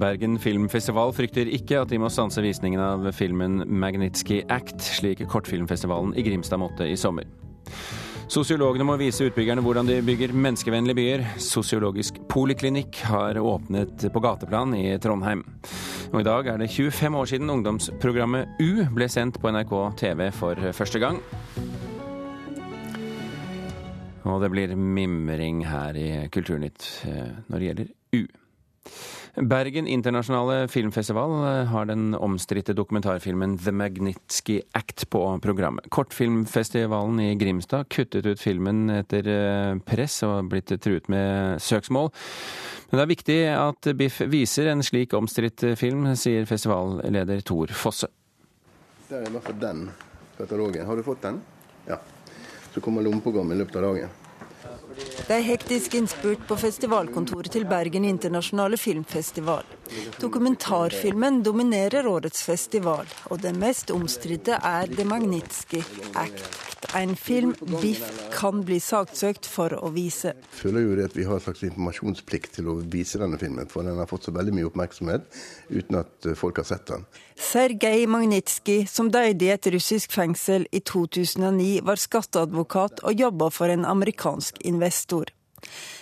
Bergen 0.00 0.38
filmfestival 0.40 1.12
frykter 1.12 1.48
ikke 1.52 1.82
at 1.82 1.90
de 1.92 1.98
må 2.00 2.08
stanse 2.12 2.40
visningen 2.40 2.80
av 2.80 3.10
filmen 3.12 3.60
Magnitsky 3.68 4.40
Act, 4.48 4.80
slik 4.80 5.20
kortfilmfestivalen 5.28 6.14
i 6.16 6.24
Grimstad 6.24 6.62
måtte 6.62 6.88
i 6.88 6.96
sommer. 6.96 7.28
Sosiologene 8.30 8.86
må 8.86 8.94
vise 8.96 9.26
utbyggerne 9.26 9.60
hvordan 9.64 9.88
de 9.90 9.98
bygger 10.06 10.32
menneskevennlige 10.32 10.96
byer. 10.96 11.24
Sosiologisk 11.42 12.20
poliklinikk 12.30 13.02
har 13.10 13.40
åpnet 13.42 14.06
på 14.14 14.22
gateplan 14.22 14.72
i 14.78 14.94
Trondheim. 15.02 15.42
Og 16.14 16.20
i 16.22 16.26
dag 16.28 16.48
er 16.52 16.62
det 16.62 16.70
25 16.70 17.20
år 17.20 17.30
siden 17.32 17.50
ungdomsprogrammet 17.58 18.62
U 18.62 18.86
ble 18.94 19.10
sendt 19.10 19.40
på 19.42 19.52
NRK 19.52 19.74
TV 20.00 20.28
for 20.32 20.70
første 20.78 21.02
gang. 21.02 21.18
Og 24.30 24.38
det 24.44 24.52
blir 24.52 24.76
mimring 24.78 25.64
her 25.66 25.98
i 25.98 26.10
Kulturnytt 26.32 26.86
eh, 27.10 27.32
når 27.50 27.58
det 27.58 27.68
gjelder 27.68 27.90
U. 28.14 28.22
Bergen 29.34 29.86
internasjonale 29.86 30.68
filmfestival 30.68 31.30
eh, 31.30 31.66
har 31.70 31.86
den 31.86 32.14
omstridte 32.14 32.74
dokumentarfilmen 32.74 33.58
The 33.58 33.72
Magnitsky 33.72 34.60
Act 34.72 35.10
på 35.10 35.22
programmet. 35.42 35.86
Kortfilmfestivalen 35.88 37.20
i 37.20 37.34
Grimstad 37.38 37.88
kuttet 37.88 38.26
ut 38.26 38.40
filmen 38.40 38.90
etter 38.90 39.28
eh, 39.30 39.78
press 39.86 40.20
og 40.26 40.50
blitt 40.50 40.72
truet 40.82 41.06
med 41.08 41.62
søksmål. 41.62 42.10
Men 42.90 42.98
det 42.98 43.04
er 43.04 43.12
viktig 43.14 43.38
at 43.54 43.90
Biff 43.94 44.18
viser 44.26 44.72
en 44.72 44.82
slik 44.82 45.14
omstridt 45.14 45.62
film, 45.78 46.08
sier 46.18 46.48
festivalleder 46.50 47.44
Tor 47.46 47.70
Fosse. 47.70 48.10
Det 49.06 49.20
er 49.20 49.28
i 49.28 49.34
hvert 49.34 49.46
fall 49.46 49.60
den 49.62 49.84
katalogen. 50.38 50.86
Har 50.86 50.98
du 50.98 51.06
fått 51.06 51.22
den? 51.22 51.38
Ja. 51.86 52.00
Så 52.74 52.82
kommer 52.82 53.06
lommeprogrammet 53.06 53.54
i 53.54 53.62
løpet 53.62 53.78
av 53.78 53.92
dagen. 53.92 54.19
Det 54.96 55.36
er 55.36 55.44
hektisk 55.46 55.94
innspurt 55.94 56.42
på 56.48 56.56
festivalkontoret 56.58 57.52
til 57.54 57.68
Bergen 57.70 58.04
internasjonale 58.04 58.80
filmfestival. 58.80 59.79
Dokumentarfilmen 60.20 61.42
dominerer 61.42 62.06
årets 62.06 62.42
festival, 62.46 63.08
og 63.30 63.40
det 63.42 63.54
mest 63.58 63.90
omstridte 63.94 64.58
er 64.62 64.90
The 64.92 65.06
Magnitsky 65.08 65.82
Act. 66.14 66.70
En 66.96 67.12
film 67.16 67.54
Biff 67.80 68.02
kan 68.34 68.62
bli 68.66 68.80
saksøkt 68.82 69.46
for 69.46 69.74
å 69.76 69.90
vise. 69.94 70.32
Jeg 70.34 70.60
føler 70.62 70.86
jo 70.86 70.94
det 70.98 71.08
at 71.10 71.16
vi 71.18 71.26
har 71.28 71.36
en 71.36 71.44
slags 71.44 71.62
informasjonsplikt 71.68 72.56
til 72.56 72.70
å 72.72 72.76
vise 72.80 73.20
denne 73.20 73.38
filmen, 73.38 73.68
for 73.70 73.86
den 73.86 74.00
har 74.00 74.08
fått 74.10 74.26
så 74.26 74.34
veldig 74.34 74.54
mye 74.56 74.68
oppmerksomhet 74.70 75.26
uten 75.68 76.00
at 76.00 76.30
eh, 76.30 76.38
folk 76.38 76.62
har 76.62 76.68
sett 76.70 76.86
den. 76.90 77.04
Sergej 77.40 78.06
Magnitsky, 78.10 78.80
som 78.90 79.10
døde 79.12 79.46
i 79.46 79.52
et 79.54 79.70
russisk 79.74 80.16
fengsel 80.16 80.66
i 80.72 80.82
2009, 80.82 81.84
var 81.86 82.00
skatteadvokat 82.00 83.04
og 83.04 83.26
jobba 83.26 83.52
for 83.54 83.72
en 83.72 83.86
amerikansk 83.88 84.58
investor. 84.66 85.30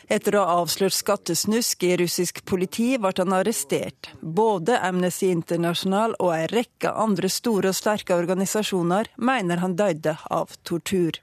Etter 0.08 0.38
å 0.38 0.42
ha 0.46 0.60
avslørt 0.62 0.96
skattesnusk 0.96 1.84
i 1.84 1.96
russisk 2.00 2.40
politi 2.48 2.94
ble 2.96 3.12
han 3.18 3.34
arrestert. 3.36 4.08
Både 4.20 4.78
Amnesty 4.80 5.28
International 5.28 6.14
og 6.16 6.32
en 6.32 6.48
rekke 6.54 6.94
andre 6.96 7.28
store 7.28 7.74
og 7.74 7.76
sterke 7.76 8.16
organisasjoner 8.16 9.12
mener 9.20 9.60
han 9.60 9.76
døde 9.76 10.16
av 10.32 10.56
tortur. 10.64 11.20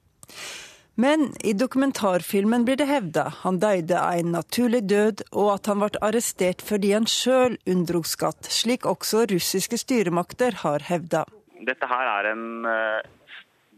Men 1.02 1.31
i 1.44 1.56
dokumentarfilmen 1.58 2.63
blir 2.67 2.78
det 2.80 2.88
hevda 2.88 3.25
han 3.41 3.58
døde 3.59 3.97
av 4.00 4.22
en 4.22 4.31
naturlig 4.38 4.86
død, 4.88 5.25
og 5.33 5.50
at 5.58 5.67
han 5.67 5.81
ble 5.81 6.03
arrestert 6.06 6.61
fordi 6.63 6.94
han 6.94 7.09
sjøl 7.09 7.58
unndro 7.67 8.03
skatt, 8.08 8.47
slik 8.47 8.86
også 8.88 9.25
russiske 9.33 9.81
styremakter 9.81 10.61
har 10.61 10.86
hevda. 10.88 11.25
Dette 11.66 11.89
her 11.89 12.11
er 12.13 12.30
en 12.31 12.47
uh, 12.69 13.02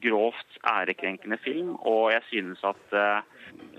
grovt 0.03 0.59
ærekrenkende 0.67 1.37
film, 1.43 1.75
og 1.81 2.11
jeg 2.13 2.23
synes 2.29 2.63
at 2.67 2.95
uh, 2.95 3.25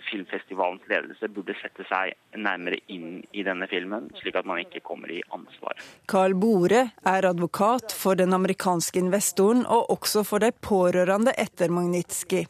filmfestivalens 0.08 0.84
ledelse 0.90 1.28
burde 1.32 1.54
sette 1.60 1.84
seg 1.88 2.14
nærmere 2.38 2.80
inn 2.92 3.22
i 3.36 3.44
denne 3.46 3.68
filmen, 3.70 4.08
slik 4.20 4.38
at 4.38 4.48
man 4.48 4.62
ikke 4.62 4.82
kommer 4.86 5.10
i 5.12 5.20
ansvar. 5.34 5.78
Carl 6.10 6.36
Bore 6.38 6.84
er 7.06 7.28
advokat 7.28 7.94
for 7.94 8.18
den 8.18 8.34
amerikanske 8.36 9.00
investoren, 9.02 9.64
og 9.66 9.90
også 9.94 10.24
for 10.26 10.44
de 10.44 10.52
pårørende 10.52 11.34
etter 11.38 11.72
Magnitsky. 11.74 12.44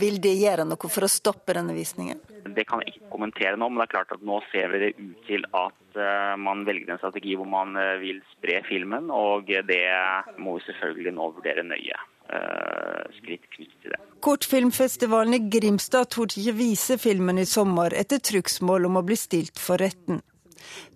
Vil 0.00 0.20
de 0.24 0.34
gjøre 0.42 0.66
noe 0.68 0.92
for 0.92 1.06
å 1.06 1.12
stoppe 1.12 1.56
denne 1.56 1.76
visningen? 1.76 2.20
Det 2.48 2.64
kan 2.68 2.82
jeg 2.82 2.96
ikke 2.96 3.12
kommentere 3.12 3.58
nå, 3.60 3.68
men 3.68 3.82
det 3.82 3.88
er 3.88 3.96
klart 3.96 4.14
at 4.14 4.24
nå 4.24 4.40
ser 4.52 4.70
vi 4.72 4.82
det 4.82 4.92
ut 4.98 5.24
til 5.28 5.44
at 5.52 5.98
uh, 5.98 6.34
man 6.40 6.64
velger 6.68 6.94
en 6.94 7.00
strategi 7.00 7.36
hvor 7.38 7.48
man 7.50 7.76
uh, 7.78 7.96
vil 8.02 8.22
spre 8.34 8.62
filmen, 8.68 9.12
og 9.14 9.48
det 9.68 9.90
må 10.38 10.58
vi 10.58 10.68
selvfølgelig 10.68 11.14
nå 11.16 11.32
vurdere 11.38 11.66
nøye. 11.66 11.98
Uh, 12.28 13.04
skritt 13.16 13.46
knyttet 13.54 13.78
til 13.82 13.94
det. 13.94 14.00
Kortfilmfestivalen 14.24 15.36
i 15.38 15.44
Grimstad 15.52 16.10
torde 16.12 16.40
ikke 16.40 16.56
vise 16.58 16.98
filmen 17.00 17.38
i 17.40 17.46
sommer 17.48 17.94
etter 17.96 18.20
trugsmål 18.20 18.88
om 18.88 18.98
å 19.00 19.04
bli 19.06 19.16
stilt 19.16 19.60
for 19.62 19.80
retten. 19.80 20.20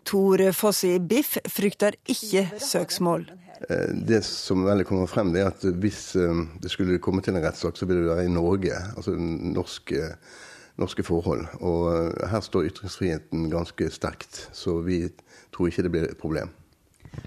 Tor 0.04 0.42
Fosse 0.56 0.96
i 0.96 1.00
Biff 1.00 1.38
frykter 1.48 1.96
ikke 2.10 2.48
søksmål. 2.60 3.28
Eh, 3.68 3.90
det 3.94 4.22
som 4.26 4.64
veldig 4.66 4.86
kommer 4.88 5.10
frem, 5.10 5.32
det 5.32 5.42
er 5.42 5.52
at 5.52 5.64
hvis 5.82 6.14
eh, 6.18 6.42
det 6.62 6.72
skulle 6.72 7.00
komme 7.02 7.22
til 7.22 7.36
en 7.36 7.44
rettssak, 7.44 7.78
så 7.78 7.86
vil 7.86 8.02
det 8.02 8.10
være 8.10 8.26
i 8.26 8.32
Norge. 8.32 8.78
Altså 8.96 9.14
norske, 9.16 10.08
norske 10.82 11.06
forhold. 11.06 11.46
Og 11.60 11.86
eh, 11.92 12.26
her 12.32 12.42
står 12.42 12.72
ytringsfriheten 12.72 13.46
ganske 13.52 13.90
sterkt, 13.94 14.48
så 14.56 14.80
vi 14.82 15.04
tror 15.54 15.70
ikke 15.70 15.86
det 15.86 15.94
blir 15.94 16.10
et 16.10 16.20
problem. 16.20 16.52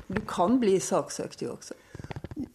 Du 0.10 0.20
kan 0.28 0.60
bli 0.60 0.80
saksøkt, 0.82 1.40
du 1.40 1.52
også? 1.54 1.78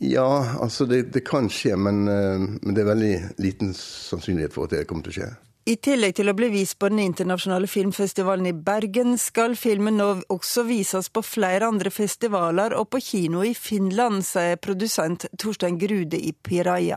Ja, 0.03 0.56
altså 0.61 0.87
det, 0.88 1.03
det 1.12 1.21
kan 1.28 1.50
skje, 1.53 1.75
men, 1.77 2.09
eh, 2.09 2.41
men, 2.41 2.72
det 2.72 2.81
er 2.81 2.88
veldig 2.88 3.15
liten 3.37 3.75
sannsynlighet 3.77 4.55
for 4.55 4.65
at 4.65 4.72
det 4.72 4.87
kommer 4.88 5.05
til 5.05 5.12
å 5.12 5.16
skje. 5.19 5.27
I 5.69 5.75
tillegg 5.77 6.15
til 6.16 6.31
å 6.33 6.34
bli 6.34 6.49
vist 6.55 6.78
på 6.81 6.88
den 6.88 7.03
internasjonale 7.05 7.69
filmfestivalen 7.69 8.49
i 8.49 8.55
Bergen, 8.56 9.19
skal 9.21 9.59
filmen 9.60 10.00
nå 10.00 10.06
også 10.33 10.65
vises 10.65 11.10
på 11.12 11.21
flere 11.21 11.69
andre 11.69 11.93
festivaler 11.93 12.72
og 12.78 12.89
på 12.94 13.03
kino 13.05 13.44
i 13.44 13.53
Finland, 13.53 14.25
sier 14.25 14.56
produsent 14.56 15.28
Torstein 15.37 15.77
Grude 15.78 16.16
i 16.16 16.33
Piraja. 16.33 16.97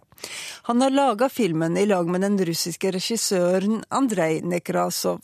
Han 0.72 0.82
har 0.82 0.96
laga 0.96 1.28
filmen 1.30 1.76
i 1.78 1.84
lag 1.92 2.08
med 2.08 2.24
den 2.24 2.40
russiske 2.40 2.96
regissøren 2.96 3.84
Andrej 3.92 4.40
Nekrasov. 4.48 5.20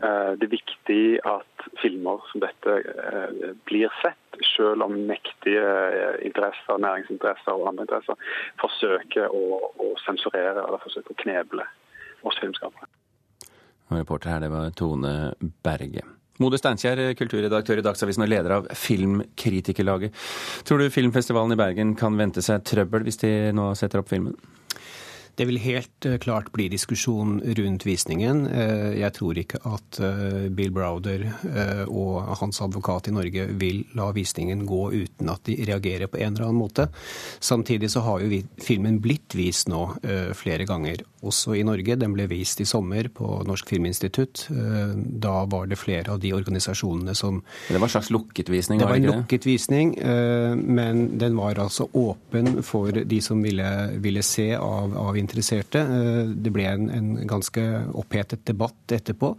Eh, 0.00 0.32
det 0.40 0.48
er 0.48 0.56
viktig 0.56 1.04
at 1.28 1.59
filmer 1.82 2.22
som 2.30 2.42
dette 2.44 2.76
eh, 2.80 3.50
blir 3.68 3.90
sett, 4.02 4.38
selv 4.54 4.86
om 4.86 4.94
mektige 5.08 5.64
eh, 5.64 6.20
interesser, 6.28 6.78
næringsinteresser 6.84 7.56
og 7.56 7.68
andre 7.72 7.86
interesser 7.88 8.38
forsøker 8.62 9.34
å, 9.34 9.58
å 9.80 9.90
sensurere 10.04 10.62
eller 10.62 10.82
forsøker 10.84 11.16
å 11.16 11.20
kneble 11.24 11.66
oss 12.26 12.40
filmskapere. 12.40 12.88
reporter 13.90 14.30
her, 14.30 14.40
det 14.44 14.52
var 14.52 14.72
Tone 14.76 15.34
Berge. 15.64 16.06
Mode 16.40 16.56
Steinkjer, 16.56 17.02
kulturredaktør 17.20 17.82
i 17.82 17.84
Dagsavisen 17.84 18.24
og 18.24 18.30
leder 18.32 18.54
av 18.54 18.68
Filmkritikerlaget. 18.72 20.14
Tror 20.64 20.80
du 20.80 20.92
filmfestivalen 20.92 21.52
i 21.52 21.60
Bergen 21.60 21.92
kan 22.00 22.16
vente 22.16 22.40
seg 22.44 22.64
trøbbel 22.64 23.04
hvis 23.04 23.20
de 23.20 23.32
nå 23.56 23.74
setter 23.76 24.00
opp 24.00 24.08
filmen? 24.08 24.38
Det 25.40 25.46
vil 25.48 25.58
helt 25.64 26.04
eh, 26.04 26.18
klart 26.20 26.50
bli 26.52 26.66
diskusjon 26.68 27.38
rundt 27.56 27.86
visningen. 27.88 28.42
Eh, 28.46 28.98
jeg 29.00 29.14
tror 29.16 29.38
ikke 29.40 29.62
at 29.64 30.00
eh, 30.04 30.50
Bill 30.52 30.68
Browder 30.76 31.22
og 31.88 32.34
hans 32.42 32.60
advokat 32.60 33.08
i 33.08 33.14
Norge 33.14 33.46
vil 33.58 33.80
la 33.96 34.10
visningen 34.12 34.66
gå 34.68 34.82
uten 34.92 35.30
at 35.32 35.46
de 35.48 35.56
reagerer 35.64 36.10
på 36.12 36.20
en 36.20 36.34
eller 36.34 36.50
annen 36.50 36.60
måte. 36.60 36.86
Samtidig 37.40 37.88
så 37.94 38.02
har 38.04 38.20
jo 38.20 38.42
filmen 38.60 38.98
blitt 39.00 39.32
vist 39.38 39.70
nå 39.70 39.80
flere 40.36 40.66
ganger, 40.68 41.02
også 41.24 41.54
i 41.58 41.64
Norge. 41.66 41.96
Den 42.00 42.14
ble 42.16 42.26
vist 42.30 42.60
i 42.62 42.66
sommer 42.68 43.08
på 43.12 43.26
Norsk 43.48 43.68
Filminstitutt. 43.72 44.46
Da 44.50 45.34
var 45.50 45.68
det 45.70 45.78
flere 45.80 46.14
av 46.14 46.20
de 46.22 46.32
organisasjonene 46.36 47.14
som 47.16 47.42
Det 47.68 47.78
var 47.78 47.88
en 47.88 47.94
slags 47.94 48.10
lukket 48.12 48.52
visning? 48.52 48.80
Det 48.80 48.88
var 48.88 49.00
en 49.00 49.08
lukket 49.10 49.46
visning, 49.48 49.94
men 50.00 51.02
den 51.20 51.36
var 51.36 51.60
altså 51.60 51.88
åpen 51.92 52.62
for 52.66 52.92
de 52.92 53.20
som 53.24 53.42
ville, 53.44 53.70
ville 54.00 54.24
se 54.26 54.50
av, 54.56 54.96
av 54.96 55.18
interesserte. 55.30 55.80
Eh, 55.80 56.30
det 56.34 56.52
ble 56.54 56.66
en, 56.66 56.88
en 56.90 57.10
ganske 57.30 57.62
opphetet 57.98 58.42
debatt 58.48 58.94
etterpå. 58.94 59.32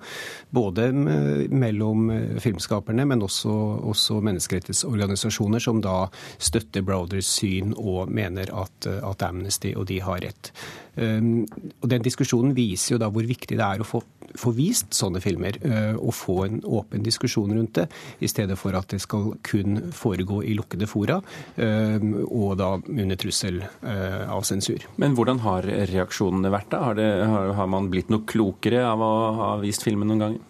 Både 0.50 0.90
mellom 0.94 2.10
eh, 2.14 2.38
filmskaperne, 2.44 3.06
men 3.08 3.26
også, 3.26 3.52
også 3.92 4.22
menneskerettighetsorganisasjoner 4.24 5.64
som 5.64 5.82
da 5.84 6.06
støtter 6.40 6.86
Browders 6.88 7.30
syn 7.40 7.76
og 7.76 8.12
mener 8.12 8.52
at, 8.56 8.88
at 8.88 9.28
Amnesty 9.28 9.76
og 9.76 9.90
de 9.92 10.02
har 10.04 10.24
rett. 10.24 10.54
Um, 10.96 11.46
og 11.80 11.88
Den 11.92 12.04
diskusjonen 12.04 12.56
viser 12.56 12.96
jo 12.96 13.00
da 13.00 13.08
hvor 13.12 13.24
viktig 13.24 13.56
det 13.56 13.64
er 13.64 13.80
å 13.80 13.88
få, 13.88 14.02
få 14.36 14.52
vist 14.56 14.92
sånne 14.96 15.22
filmer, 15.24 15.56
uh, 15.64 15.96
og 15.96 16.12
få 16.18 16.36
en 16.48 16.60
åpen 16.68 17.06
diskusjon 17.06 17.54
rundt 17.56 17.78
det, 17.80 17.88
i 18.20 18.30
stedet 18.32 18.58
for 18.60 18.76
at 18.76 18.92
det 18.92 19.00
skal 19.04 19.32
kun 19.48 19.80
foregå 19.96 20.42
i 20.44 20.56
lukkede 20.58 20.90
fora, 20.92 21.22
um, 21.56 22.14
og 22.28 22.60
da 22.60 22.74
under 22.82 23.20
trussel 23.20 23.62
uh, 23.64 24.28
av 24.28 24.44
sensur. 24.48 24.84
Men 25.02 25.16
hvordan 25.16 25.42
har 25.46 25.68
reaksjonene 25.94 26.52
vært 26.52 26.72
da? 26.76 26.84
Har, 26.90 27.00
det, 27.00 27.10
har, 27.56 27.68
man 27.72 27.92
blitt 27.92 28.12
noe 28.12 28.28
klokere 28.28 28.84
av 28.90 29.04
å 29.06 29.12
ha 29.40 29.52
vist 29.64 29.88
filmen 29.88 30.12
noen 30.12 30.26
ganger? 30.26 30.48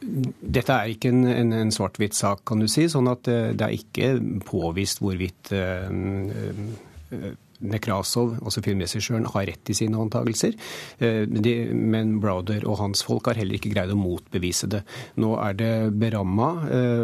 Dette 0.00 0.74
er 0.74 0.90
ikke 0.92 1.12
en, 1.14 1.24
en, 1.30 1.52
en 1.62 1.72
svart-hvitt 1.72 2.16
sak, 2.18 2.42
kan 2.50 2.60
du 2.60 2.68
si. 2.68 2.90
sånn 2.92 3.08
at 3.08 3.24
det, 3.24 3.54
uh, 3.56 3.68
er 3.70 3.78
ikke 3.78 4.16
påvist 4.44 5.00
hvorvidt 5.00 5.54
uh, 5.56 7.30
Nekrasov, 7.60 8.38
altså 8.40 8.62
filmregissøren, 8.64 9.28
har 9.34 9.46
rett 9.50 9.70
i 9.72 9.76
sine 9.76 10.00
antakelser. 10.00 10.56
Men 11.00 12.16
Browder 12.22 12.64
og 12.66 12.78
hans 12.80 13.04
folk 13.06 13.28
har 13.30 13.38
heller 13.40 13.58
ikke 13.58 13.72
greid 13.74 13.92
å 13.92 13.98
motbevise 13.98 14.70
det. 14.72 14.82
Nå 15.20 15.34
er 15.42 15.58
det 15.58 15.74
beramma 16.00 16.50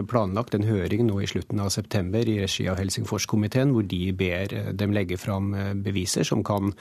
planlagt 0.09 0.57
en 0.57 0.67
høring 0.69 1.07
nå 1.09 1.21
i 1.21 1.29
slutten 1.31 1.61
av 1.63 1.73
september 1.75 2.25
i 2.25 2.39
regi 2.43 2.67
av 2.73 2.81
Helsingforskomiteen, 2.81 3.75
hvor 3.77 3.87
de 3.87 4.11
ber 4.17 4.73
dem 4.77 4.97
legge 4.97 5.21
fram 5.21 5.53
beviser 5.85 6.27
som 6.27 6.45
kan 6.47 6.73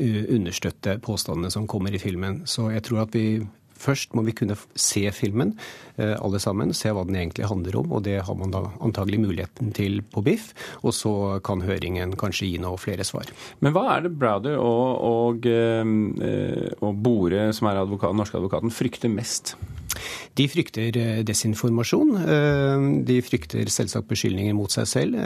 understøtte 0.00 0.98
påstandene 1.04 1.50
som 1.52 1.68
kommer 1.68 1.92
i 1.94 2.00
filmen. 2.00 2.42
Så 2.48 2.70
jeg 2.72 2.86
tror 2.86 3.04
at 3.04 3.16
vi 3.16 3.42
Først 3.80 4.12
må 4.16 4.24
vi 4.26 4.34
kunne 4.36 4.56
se 4.76 5.06
filmen, 5.14 5.54
eh, 5.96 6.12
alle 6.20 6.40
sammen, 6.42 6.74
se 6.76 6.92
hva 6.92 7.06
den 7.08 7.16
egentlig 7.16 7.48
handler 7.48 7.80
om. 7.80 7.94
Og 7.96 8.04
det 8.04 8.18
har 8.26 8.36
man 8.36 8.52
da 8.52 8.66
antagelig 8.84 9.22
muligheten 9.24 9.72
til 9.76 10.02
på 10.02 10.24
BIFF. 10.26 10.52
Og 10.84 10.94
så 10.96 11.14
kan 11.44 11.64
høringen 11.64 12.16
kanskje 12.20 12.50
gi 12.50 12.60
noe 12.60 12.80
flere 12.80 13.06
svar. 13.08 13.30
Men 13.64 13.74
hva 13.76 13.86
er 13.96 14.06
det 14.06 14.14
Browder 14.20 14.60
og, 14.60 15.00
og, 15.10 15.48
eh, 15.48 16.76
og 16.80 17.02
Bore, 17.04 17.50
som 17.56 17.70
er 17.70 17.84
advokat, 17.84 18.16
norske 18.16 18.40
advokaten, 18.40 18.74
frykter 18.74 19.12
mest? 19.12 19.56
De 20.38 20.46
frykter 20.48 20.96
eh, 21.00 21.22
desinformasjon. 21.26 22.12
De 23.08 23.16
frykter 23.24 23.72
selvsagt 23.72 24.08
beskyldninger 24.12 24.54
mot 24.56 24.70
seg 24.72 24.86
selv. 24.88 25.16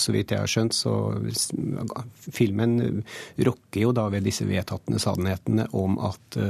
Så 0.00 0.16
vidt 0.16 0.32
jeg 0.32 0.40
har 0.40 0.50
skjønt, 0.50 0.74
så 0.74 0.94
filmen 2.32 3.04
rokker 3.44 3.84
jo 3.84 3.94
da 3.96 4.08
ved 4.12 4.26
disse 4.26 4.48
vedtatte 4.48 4.98
sannhetene 5.02 5.68
om 5.76 6.00
at 6.08 6.40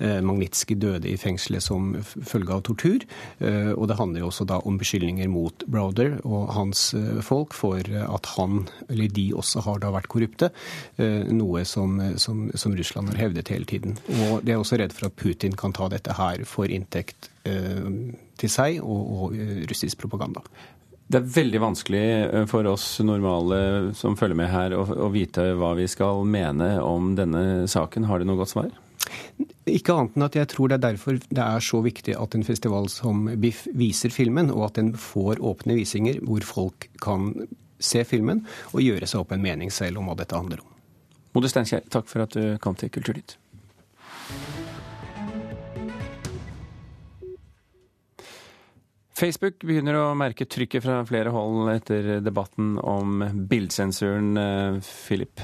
Magnitskij 0.00 0.78
døde 0.82 1.08
i 1.10 1.18
fengselet 1.20 1.62
som 1.62 1.92
følge 2.02 2.54
av 2.54 2.64
tortur. 2.66 3.04
Og 3.44 3.84
det 3.88 3.96
handler 3.98 4.24
jo 4.24 4.30
også 4.30 4.46
da 4.48 4.58
om 4.66 4.78
beskyldninger 4.80 5.28
mot 5.30 5.64
Browder 5.70 6.16
og 6.26 6.50
hans 6.56 6.82
folk 7.24 7.54
for 7.54 7.78
at 7.84 8.30
han, 8.34 8.64
eller 8.88 9.12
de 9.14 9.28
også, 9.38 9.62
har 9.66 9.80
da 9.82 9.92
vært 9.94 10.10
korrupte. 10.12 10.50
Noe 10.98 11.64
som, 11.68 12.00
som, 12.20 12.48
som 12.58 12.74
Russland 12.76 13.12
har 13.12 13.22
hevdet 13.26 13.52
hele 13.54 13.68
tiden. 13.70 13.98
Og 14.28 14.44
de 14.44 14.54
er 14.54 14.60
også 14.60 14.78
redd 14.80 14.94
for 14.96 15.08
at 15.08 15.16
Putin 15.18 15.56
kan 15.58 15.74
ta 15.74 15.88
dette 15.92 16.14
her 16.18 16.44
for 16.48 16.70
inntekt 16.70 17.30
eh, 17.48 17.90
til 18.40 18.52
seg 18.52 18.80
og, 18.82 19.02
og 19.16 19.36
eh, 19.38 19.64
russisk 19.70 20.02
propaganda. 20.04 20.44
Det 21.04 21.20
er 21.20 21.32
veldig 21.34 21.60
vanskelig 21.62 22.04
eh, 22.04 22.46
for 22.50 22.66
oss 22.70 22.86
normale 23.04 23.92
som 23.98 24.16
følger 24.18 24.38
med 24.40 24.50
her, 24.52 24.76
å, 24.76 24.86
å, 25.06 25.10
vite 25.14 25.50
hva 25.58 25.74
vi 25.78 25.88
skal 25.90 26.24
mene 26.28 26.76
om 26.84 27.12
denne 27.18 27.68
saken. 27.70 28.08
Har 28.10 28.20
du 28.20 28.28
noe 28.28 28.40
godt 28.40 28.54
svar? 28.54 28.72
Ikke 29.68 29.94
annet 29.94 30.16
enn 30.16 30.26
at 30.26 30.36
jeg 30.38 30.50
tror 30.52 30.70
det 30.70 30.78
er 30.78 30.86
derfor 30.90 31.18
det 31.18 31.44
er 31.44 31.64
så 31.64 31.80
viktig 31.84 32.16
at 32.20 32.36
en 32.36 32.46
festival 32.46 32.88
som 32.92 33.26
BIFF 33.40 33.66
viser 33.76 34.12
filmen, 34.12 34.52
og 34.52 34.68
at 34.68 34.80
den 34.80 34.92
får 34.98 35.42
åpne 35.44 35.78
visinger 35.78 36.20
hvor 36.24 36.44
folk 36.46 36.88
kan 37.04 37.32
se 37.80 38.04
filmen 38.08 38.44
og 38.72 38.84
gjøre 38.84 39.08
seg 39.08 39.24
opp 39.24 39.34
en 39.34 39.44
mening 39.44 39.72
selv 39.72 40.00
om 40.00 40.08
hva 40.08 40.18
dette 40.20 40.36
handler 40.36 40.62
om. 40.64 40.70
Mode 41.34 41.50
Steinkjer, 41.50 41.82
takk 41.90 42.06
for 42.10 42.24
at 42.24 42.36
du 42.36 42.54
kom 42.62 42.76
til 42.78 42.92
Kulturnytt. 42.94 43.36
Facebook 49.14 49.62
begynner 49.62 49.94
å 49.94 50.06
merke 50.18 50.46
trykket 50.50 50.82
fra 50.82 50.98
flere 51.06 51.30
hold 51.34 51.70
etter 51.70 52.18
debatten 52.22 52.74
om 52.82 53.22
bildsensuren, 53.50 54.36
eh, 54.36 54.80
Philip. 54.82 55.40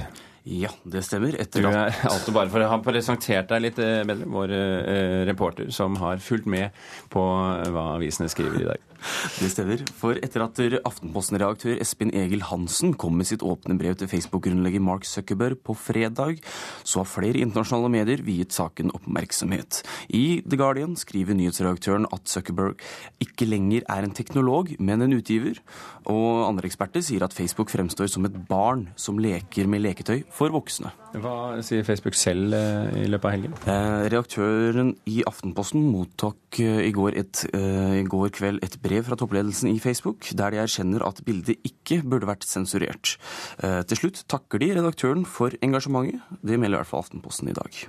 Ja, 0.50 0.70
det 0.82 1.04
stemmer. 1.06 1.36
Etter 1.38 1.62
du 1.62 1.68
er 1.70 1.94
altså 2.10 2.34
bare 2.34 2.50
for 2.50 2.64
å 2.64 2.70
ha 2.72 2.78
presentert 2.82 3.52
deg 3.52 3.62
litt 3.68 3.78
eh, 3.78 4.02
bedre, 4.08 4.26
vår 4.34 4.54
eh, 4.56 5.18
reporter 5.28 5.70
som 5.74 5.94
har 6.02 6.18
fulgt 6.24 6.48
med 6.50 6.74
på 7.12 7.22
hva 7.22 7.92
avisene 7.94 8.26
skriver 8.32 8.64
i 8.64 8.70
dag. 8.72 8.86
Det 9.40 9.48
stemmer. 9.52 9.82
For 9.96 10.18
etter 10.20 10.44
at 10.44 10.58
Aftenposten-redaktør 10.60 11.78
Espen 11.80 12.12
Egil 12.16 12.42
Hansen 12.50 12.92
kom 13.00 13.16
med 13.18 13.28
sitt 13.30 13.44
åpne 13.46 13.76
brev 13.80 13.96
til 14.00 14.10
Facebook-grunnlegger 14.10 14.82
Mark 14.84 15.06
Zuckerberg 15.08 15.60
på 15.64 15.76
fredag, 15.78 16.40
så 16.84 17.02
har 17.02 17.08
flere 17.08 17.40
internasjonale 17.40 17.92
medier 17.92 18.24
viet 18.26 18.54
saken 18.56 18.92
oppmerksomhet. 18.96 19.82
I 20.12 20.42
The 20.44 20.58
Guardian 20.60 20.98
skriver 21.00 21.38
nyhetsredaktøren 21.38 22.08
at 22.12 22.28
Zuckerberg 22.30 22.80
ikke 23.22 23.48
lenger 23.48 23.86
er 23.88 24.06
en 24.06 24.16
teknolog, 24.16 24.74
men 24.80 25.06
en 25.06 25.16
utgiver. 25.16 25.62
Og 26.10 26.44
andre 26.48 26.68
eksperter 26.68 27.04
sier 27.04 27.24
at 27.24 27.36
Facebook 27.36 27.72
fremstår 27.72 28.10
som 28.12 28.26
et 28.28 28.36
barn 28.50 28.88
som 29.00 29.20
leker 29.20 29.70
med 29.70 29.84
leketøy 29.86 30.22
for 30.40 30.54
voksne. 30.54 30.92
Hva 31.20 31.60
sier 31.66 31.86
Facebook 31.86 32.16
selv 32.18 32.54
eh, 32.56 33.02
i 33.02 33.08
løpet 33.10 33.26
av 33.28 33.36
helgen? 33.36 33.58
Eh, 33.66 34.06
redaktøren 34.08 34.94
i 35.10 35.20
Aftenposten 35.28 35.84
mottok 35.90 36.60
eh, 36.62 36.84
i 36.86 36.94
går, 36.96 37.18
et, 37.20 37.44
i 37.50 38.06
går 38.08 38.32
kveld 38.36 38.62
et 38.64 38.78
brev 38.80 38.90
brev 38.90 39.06
fra 39.06 39.18
toppledelsen 39.18 39.70
i 39.70 39.80
Facebook, 39.80 40.28
der 40.36 40.52
de 40.52 40.60
erkjenner 40.62 41.04
at 41.06 41.22
bildet 41.26 41.60
ikke 41.66 42.02
burde 42.02 42.28
vært 42.28 42.46
sensurert. 42.48 43.16
Eh, 43.62 43.82
til 43.86 44.02
slutt 44.02 44.24
takker 44.30 44.60
de 44.60 44.74
redaktøren 44.76 45.26
for 45.26 45.54
engasjementet. 45.62 46.20
Det 46.42 46.58
melder 46.58 46.80
i 46.80 46.82
hvert 46.82 46.90
fall 46.90 47.04
Aftenposten 47.04 47.50
i 47.50 47.56
dag. 47.56 47.84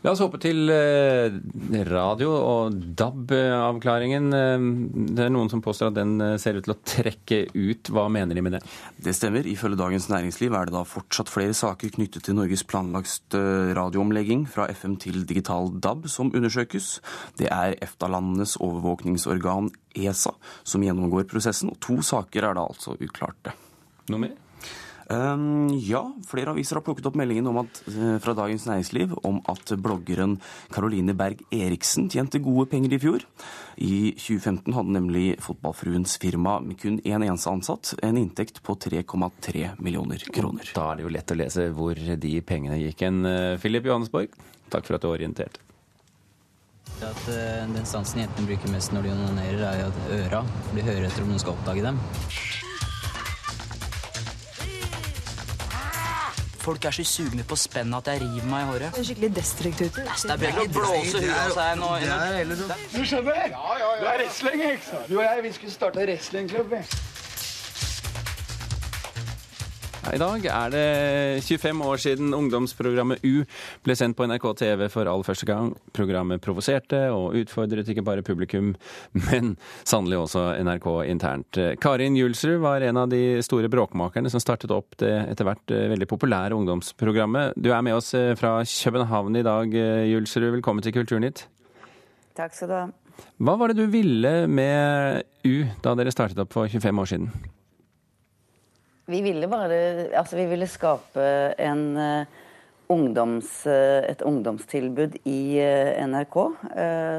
La 0.00 0.14
oss 0.14 0.20
hoppe 0.24 0.38
til 0.40 0.70
eh, 0.72 1.34
radio- 1.84 2.32
og 2.32 2.76
DAB-avklaringen. 2.96 4.30
Eh, 4.32 4.62
det 5.12 5.26
er 5.26 5.34
noen 5.34 5.50
som 5.52 5.60
påstår 5.60 5.90
at 5.90 5.98
den 5.98 6.14
eh, 6.24 6.38
ser 6.40 6.56
ut 6.56 6.64
til 6.64 6.72
å 6.72 6.78
trekke 6.88 7.40
ut. 7.52 7.90
Hva 7.92 8.06
mener 8.08 8.38
de 8.38 8.44
med 8.46 8.56
det? 8.56 8.62
Det 8.96 9.12
stemmer. 9.16 9.44
Ifølge 9.44 9.76
Dagens 9.82 10.08
Næringsliv 10.08 10.56
er 10.56 10.70
det 10.70 10.76
da 10.78 10.86
fortsatt 10.88 11.28
flere 11.28 11.52
saker 11.56 11.92
knyttet 11.98 12.24
til 12.24 12.38
Norges 12.40 12.64
planlagt 12.64 13.36
radioomlegging 13.76 14.46
fra 14.48 14.70
FM 14.72 14.96
til 15.04 15.20
digital 15.28 15.68
DAB 15.84 16.08
som 16.08 16.32
undersøkes. 16.32 16.94
Det 17.36 17.52
er 17.52 17.76
EFTA-landenes 17.84 18.56
overvåkningsorgan 18.56 19.68
ESA 20.00 20.32
som 20.64 20.86
gjennomgår 20.86 21.28
prosessen, 21.28 21.74
og 21.74 21.82
to 21.84 22.00
saker 22.00 22.48
er 22.48 22.56
da 22.56 22.64
altså 22.64 22.96
uklarte. 22.96 23.52
Noe 24.08 24.24
mer? 24.24 24.38
Um, 25.10 25.72
ja, 25.82 26.04
flere 26.30 26.52
aviser 26.52 26.78
har 26.78 26.84
plukket 26.86 27.08
opp 27.08 27.16
meldingen 27.18 27.48
at, 27.58 27.80
uh, 27.90 28.18
fra 28.22 28.34
Dagens 28.38 28.68
Næringsliv 28.68 29.16
om 29.26 29.40
at 29.50 29.72
bloggeren 29.82 30.36
Caroline 30.70 31.16
Berg 31.18 31.42
Eriksen 31.50 32.06
tjente 32.12 32.38
gode 32.38 32.68
penger 32.70 32.94
i 32.94 33.00
fjor. 33.02 33.24
I 33.82 34.12
2015 34.14 34.76
hadde 34.76 34.94
nemlig 34.94 35.24
fotballfruens 35.42 36.14
firma 36.22 36.60
med 36.62 36.78
kun 36.78 37.00
én 37.02 37.24
eneste 37.26 37.50
ansatt 37.50 37.94
en 38.06 38.20
inntekt 38.20 38.62
på 38.62 38.78
3,3 38.78 39.72
millioner 39.82 40.22
kroner. 40.30 40.70
Da 40.76 40.92
er 40.92 41.00
det 41.00 41.08
jo 41.08 41.12
lett 41.16 41.34
å 41.34 41.40
lese 41.42 41.66
hvor 41.74 41.98
de 41.98 42.36
pengene 42.46 42.78
gikk 42.78 43.02
hen. 43.08 43.24
Filip 43.58 43.80
Philip 43.80 43.86
Johannesborg, 43.86 44.32
takk 44.68 44.84
for 44.84 44.98
at 44.98 45.02
du 45.02 45.08
orienterte. 45.08 45.62
At 47.00 47.22
uh, 47.32 47.66
Den 47.72 47.86
stansen 47.88 48.20
jentene 48.26 48.50
bruker 48.50 48.74
mest 48.74 48.92
når 48.92 49.08
de 49.08 49.14
onanerer, 49.14 49.62
er 49.70 49.86
jo 49.86 50.18
øra. 50.20 50.42
For 50.66 50.76
de 50.76 50.84
hører 50.90 51.06
etter 51.08 51.24
om 51.24 51.32
noen 51.32 51.40
skal 51.40 51.56
oppdage 51.56 51.86
dem. 51.86 52.02
Folk 56.70 56.84
er 56.84 56.94
så 56.94 57.02
sugne 57.02 57.42
på 57.42 57.56
spennet 57.58 57.98
at 57.98 58.08
jeg 58.12 58.20
river 58.22 58.44
meg 58.46 58.60
i 58.62 58.66
håret. 58.68 58.92
Det 58.94 59.00
er 59.00 59.06
skikkelig 59.08 59.30
destruktivt. 59.34 59.96
Det 59.98 60.34
er 60.36 60.38
bedre 60.38 60.62
å 60.62 60.68
blåse 60.76 61.22
huet 61.24 61.32
av 61.34 61.54
seg 61.56 61.80
nå. 61.80 61.88
Du 62.92 63.00
skjønner? 63.02 63.40
Ja, 63.50 63.78
ja, 63.80 63.88
ja. 63.88 63.88
Du 63.98 64.06
er 64.06 64.20
wrestling, 64.20 64.62
ikke 64.68 64.86
sant? 64.86 65.08
Du 65.10 65.16
og 65.16 65.24
jeg 65.24 65.42
vi 65.48 65.52
skulle 65.56 65.74
starte 65.74 66.04
wrestlingklubb. 66.04 66.76
I 70.10 70.18
dag 70.18 70.42
er 70.50 70.72
det 70.72 71.42
25 71.46 71.82
år 71.86 72.00
siden 72.02 72.34
ungdomsprogrammet 72.34 73.22
U 73.26 73.44
ble 73.86 73.94
sendt 73.98 74.16
på 74.18 74.26
NRK 74.26 74.46
TV 74.58 74.88
for 74.90 75.06
all 75.10 75.22
første 75.26 75.46
gang. 75.46 75.70
Programmet 75.94 76.42
provoserte 76.42 77.04
og 77.14 77.36
utfordret 77.38 77.88
ikke 77.92 78.02
bare 78.06 78.24
publikum, 78.26 78.72
men 79.28 79.52
sannelig 79.86 80.18
også 80.24 80.42
NRK 80.66 80.88
internt. 81.12 81.60
Karin 81.82 82.18
Julsrud 82.18 82.58
var 82.64 82.82
en 82.86 82.98
av 83.04 83.12
de 83.12 83.38
store 83.46 83.70
bråkmakerne 83.70 84.32
som 84.32 84.42
startet 84.42 84.74
opp 84.74 84.98
det 85.02 85.12
etter 85.30 85.46
hvert 85.46 85.76
eh, 85.76 85.86
veldig 85.94 86.10
populære 86.10 86.58
ungdomsprogrammet. 86.58 87.54
Du 87.54 87.70
er 87.70 87.86
med 87.86 88.00
oss 88.00 88.10
eh, 88.18 88.34
fra 88.40 88.58
København 88.66 89.38
i 89.38 89.46
dag, 89.46 89.78
eh, 89.78 90.08
Julsrud. 90.10 90.50
Velkommen 90.56 90.82
til 90.86 90.96
Kulturnytt. 90.96 91.46
Takk 92.38 92.56
skal 92.56 92.72
du 92.72 92.78
ha. 92.80 92.84
Hva 93.38 93.56
var 93.60 93.70
det 93.70 93.82
du 93.82 93.90
ville 93.92 94.34
med 94.50 95.24
U 95.46 95.56
da 95.84 95.94
dere 95.98 96.14
startet 96.14 96.40
opp 96.42 96.54
for 96.56 96.66
25 96.66 97.02
år 97.04 97.14
siden? 97.14 97.32
Vi 99.06 99.20
ville 99.20 99.48
bare 99.48 99.80
Altså, 100.14 100.36
vi 100.36 100.46
ville 100.50 100.68
skape 100.70 101.24
en 101.58 101.84
uh, 101.96 102.38
ungdoms, 102.90 103.48
uh, 103.66 104.02
et 104.06 104.22
ungdomstilbud 104.26 105.20
i 105.24 105.42
uh, 105.62 106.06
NRK, 106.10 106.36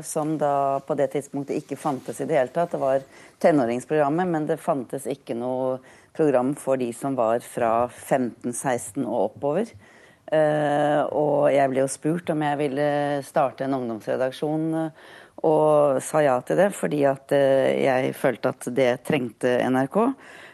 som 0.03 0.35
da 0.39 0.79
på 0.85 0.97
det 0.99 1.11
tidspunktet 1.15 1.61
ikke 1.61 1.79
fantes 1.79 2.21
i 2.21 2.27
det 2.29 2.37
hele 2.37 2.53
tatt. 2.53 2.73
Det 2.73 2.81
var 2.81 3.05
tenåringsprogrammet, 3.43 4.27
men 4.27 4.47
det 4.49 4.59
fantes 4.61 5.07
ikke 5.09 5.37
noe 5.37 5.79
program 6.15 6.53
for 6.59 6.79
de 6.79 6.91
som 6.95 7.15
var 7.15 7.39
fra 7.45 7.87
15-16 7.87 9.05
og 9.05 9.31
oppover. 9.31 9.71
og 10.31 11.51
jeg 11.51 11.69
ble 11.71 11.81
jo 11.81 11.87
spurt 11.91 12.29
om 12.31 12.43
jeg 12.43 12.57
ville 12.59 12.85
starte 13.23 13.65
en 13.65 13.73
ungdomsredaksjon, 13.75 14.91
og 15.47 16.01
sa 16.03 16.21
ja 16.23 16.37
til 16.45 16.59
det 16.59 16.69
fordi 16.75 17.01
at 17.07 17.31
jeg 17.31 18.13
følte 18.15 18.51
at 18.51 18.67
det 18.75 18.91
trengte 19.07 19.57
NRK. 19.71 19.97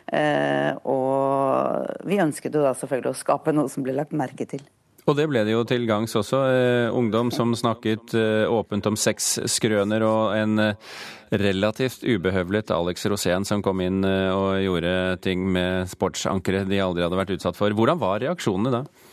Eh, 0.07 0.71
og 0.87 2.07
vi 2.07 2.19
ønsket 2.23 2.55
jo 2.55 2.63
da 2.63 2.73
selvfølgelig 2.77 3.11
å 3.11 3.21
skape 3.21 3.53
noe 3.55 3.71
som 3.71 3.83
ble 3.83 3.95
lagt 3.97 4.15
merke 4.15 4.47
til. 4.47 4.63
Og 5.07 5.15
det 5.15 5.23
ble 5.31 5.45
det 5.47 5.53
jo 5.53 5.63
til 5.67 5.85
gangs 5.87 6.15
også. 6.19 6.39
Eh, 6.51 6.95
ungdom 6.95 7.31
som 7.31 7.53
snakket 7.55 8.15
eh, 8.19 8.43
åpent 8.51 8.89
om 8.89 8.97
sexskrøner, 8.99 10.03
og 10.03 10.35
en 10.35 10.71
relativt 11.31 12.03
ubehøvlet 12.07 12.71
Alex 12.75 13.07
Rosén 13.11 13.47
som 13.47 13.63
kom 13.63 13.83
inn 13.83 13.99
og 14.05 14.61
gjorde 14.63 15.17
ting 15.23 15.43
med 15.51 15.89
sportsankere 15.91 16.63
de 16.67 16.79
aldri 16.79 17.03
hadde 17.03 17.19
vært 17.19 17.33
utsatt 17.35 17.59
for. 17.59 17.75
Hvordan 17.75 17.99
var 17.99 18.23
reaksjonene 18.23 18.71
da? 18.71 19.06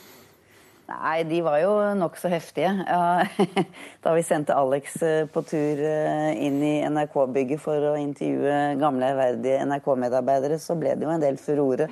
Nei, 0.85 1.23
de 1.25 1.39
var 1.41 1.59
jo 1.63 1.71
nokså 1.97 2.29
heftige. 2.29 2.69
Ja, 2.85 3.25
da 4.05 4.13
vi 4.17 4.25
sendte 4.27 4.57
Alex 4.57 4.99
eh, 5.03 5.25
på 5.33 5.41
tur 5.49 5.81
eh, 5.81 6.35
inn 6.45 6.61
i 6.61 6.75
NRK-bygget 6.85 7.63
for 7.63 7.89
å 7.93 7.95
intervjue 7.97 8.77
gamle, 8.81 9.09
ærverdige 9.15 9.63
NRK-medarbeidere, 9.65 10.59
så 10.61 10.77
ble 10.77 10.93
det 10.99 11.09
jo 11.09 11.15
en 11.15 11.25
del 11.25 11.41
furore. 11.41 11.89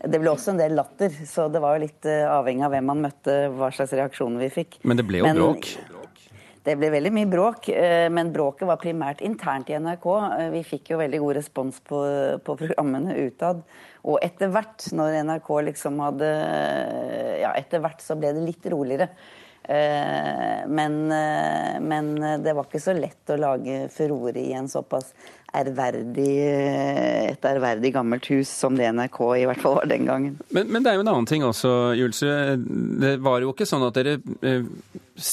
Det 0.00 0.16
ble 0.16 0.32
også 0.32 0.54
en 0.54 0.62
del 0.62 0.72
latter, 0.78 1.12
så 1.28 1.50
det 1.52 1.60
var 1.60 1.76
jo 1.76 1.84
litt 1.84 2.08
eh, 2.08 2.24
avhengig 2.32 2.64
av 2.64 2.72
hvem 2.72 2.88
man 2.94 3.04
møtte, 3.04 3.36
hva 3.58 3.68
slags 3.76 3.92
reaksjoner 3.98 4.46
vi 4.46 4.52
fikk. 4.56 4.80
Men 4.88 5.00
det 5.00 5.08
ble 5.10 5.20
jo 5.20 5.28
Men- 5.28 5.42
bråk. 5.42 5.74
Det 6.60 6.74
ble 6.76 6.90
veldig 6.92 7.10
mye 7.16 7.24
bråk, 7.24 7.70
men 8.12 8.30
bråket 8.34 8.68
var 8.68 8.76
primært 8.76 9.22
internt 9.24 9.70
i 9.72 9.78
NRK. 9.80 10.04
Vi 10.52 10.60
fikk 10.68 10.90
jo 10.92 10.98
veldig 11.00 11.20
god 11.22 11.38
respons 11.38 11.78
på, 11.88 12.00
på 12.44 12.56
programmene 12.60 13.16
utad. 13.16 13.62
Og 14.08 14.16
etter 14.24 14.48
hvert, 14.52 14.86
når 14.96 15.20
NRK 15.28 15.50
liksom 15.70 16.00
hadde 16.00 16.30
Ja, 17.42 17.52
etter 17.58 17.82
hvert 17.84 18.00
så 18.04 18.16
ble 18.18 18.32
det 18.36 18.46
litt 18.46 18.72
roligere. 18.72 19.10
Eh, 19.70 20.66
Men, 20.66 21.12
eh, 21.12 21.76
men 21.80 22.14
det 22.42 22.54
var 22.56 22.66
ikke 22.66 22.80
så 22.82 22.94
lett 22.96 23.30
å 23.30 23.36
lage 23.38 23.84
furore 23.92 24.40
i 24.40 24.52
en 24.56 24.68
såpass 24.70 25.12
ærverdig, 25.54 26.32
eh, 26.46 27.30
et 27.30 27.46
ærverdig 27.46 27.92
gammelt 27.94 28.26
hus 28.30 28.48
som 28.48 28.76
det 28.78 28.88
NRK 28.94 29.20
i 29.36 29.46
hvert 29.46 29.62
fall 29.62 29.76
var 29.80 29.88
den 29.90 30.06
gangen. 30.08 30.36
Men, 30.54 30.70
men 30.70 30.82
det 30.82 30.92
er 30.92 30.98
jo 30.98 31.04
en 31.04 31.12
annen 31.12 31.28
ting 31.28 31.46
også, 31.46 31.72
Julsrud. 31.98 32.66
Det 33.02 33.16
var 33.22 33.42
jo 33.44 33.52
ikke 33.54 33.68
sånn 33.68 33.86
at 33.86 33.98
dere 33.98 34.16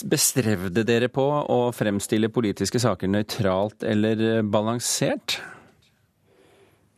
bestrevde 0.09 0.86
dere 0.86 1.09
på 1.13 1.27
å 1.47 1.59
fremstille 1.75 2.29
politiske 2.33 2.81
saker 2.81 3.13
nøytralt 3.13 3.86
eller 3.88 4.41
balansert? 4.43 5.39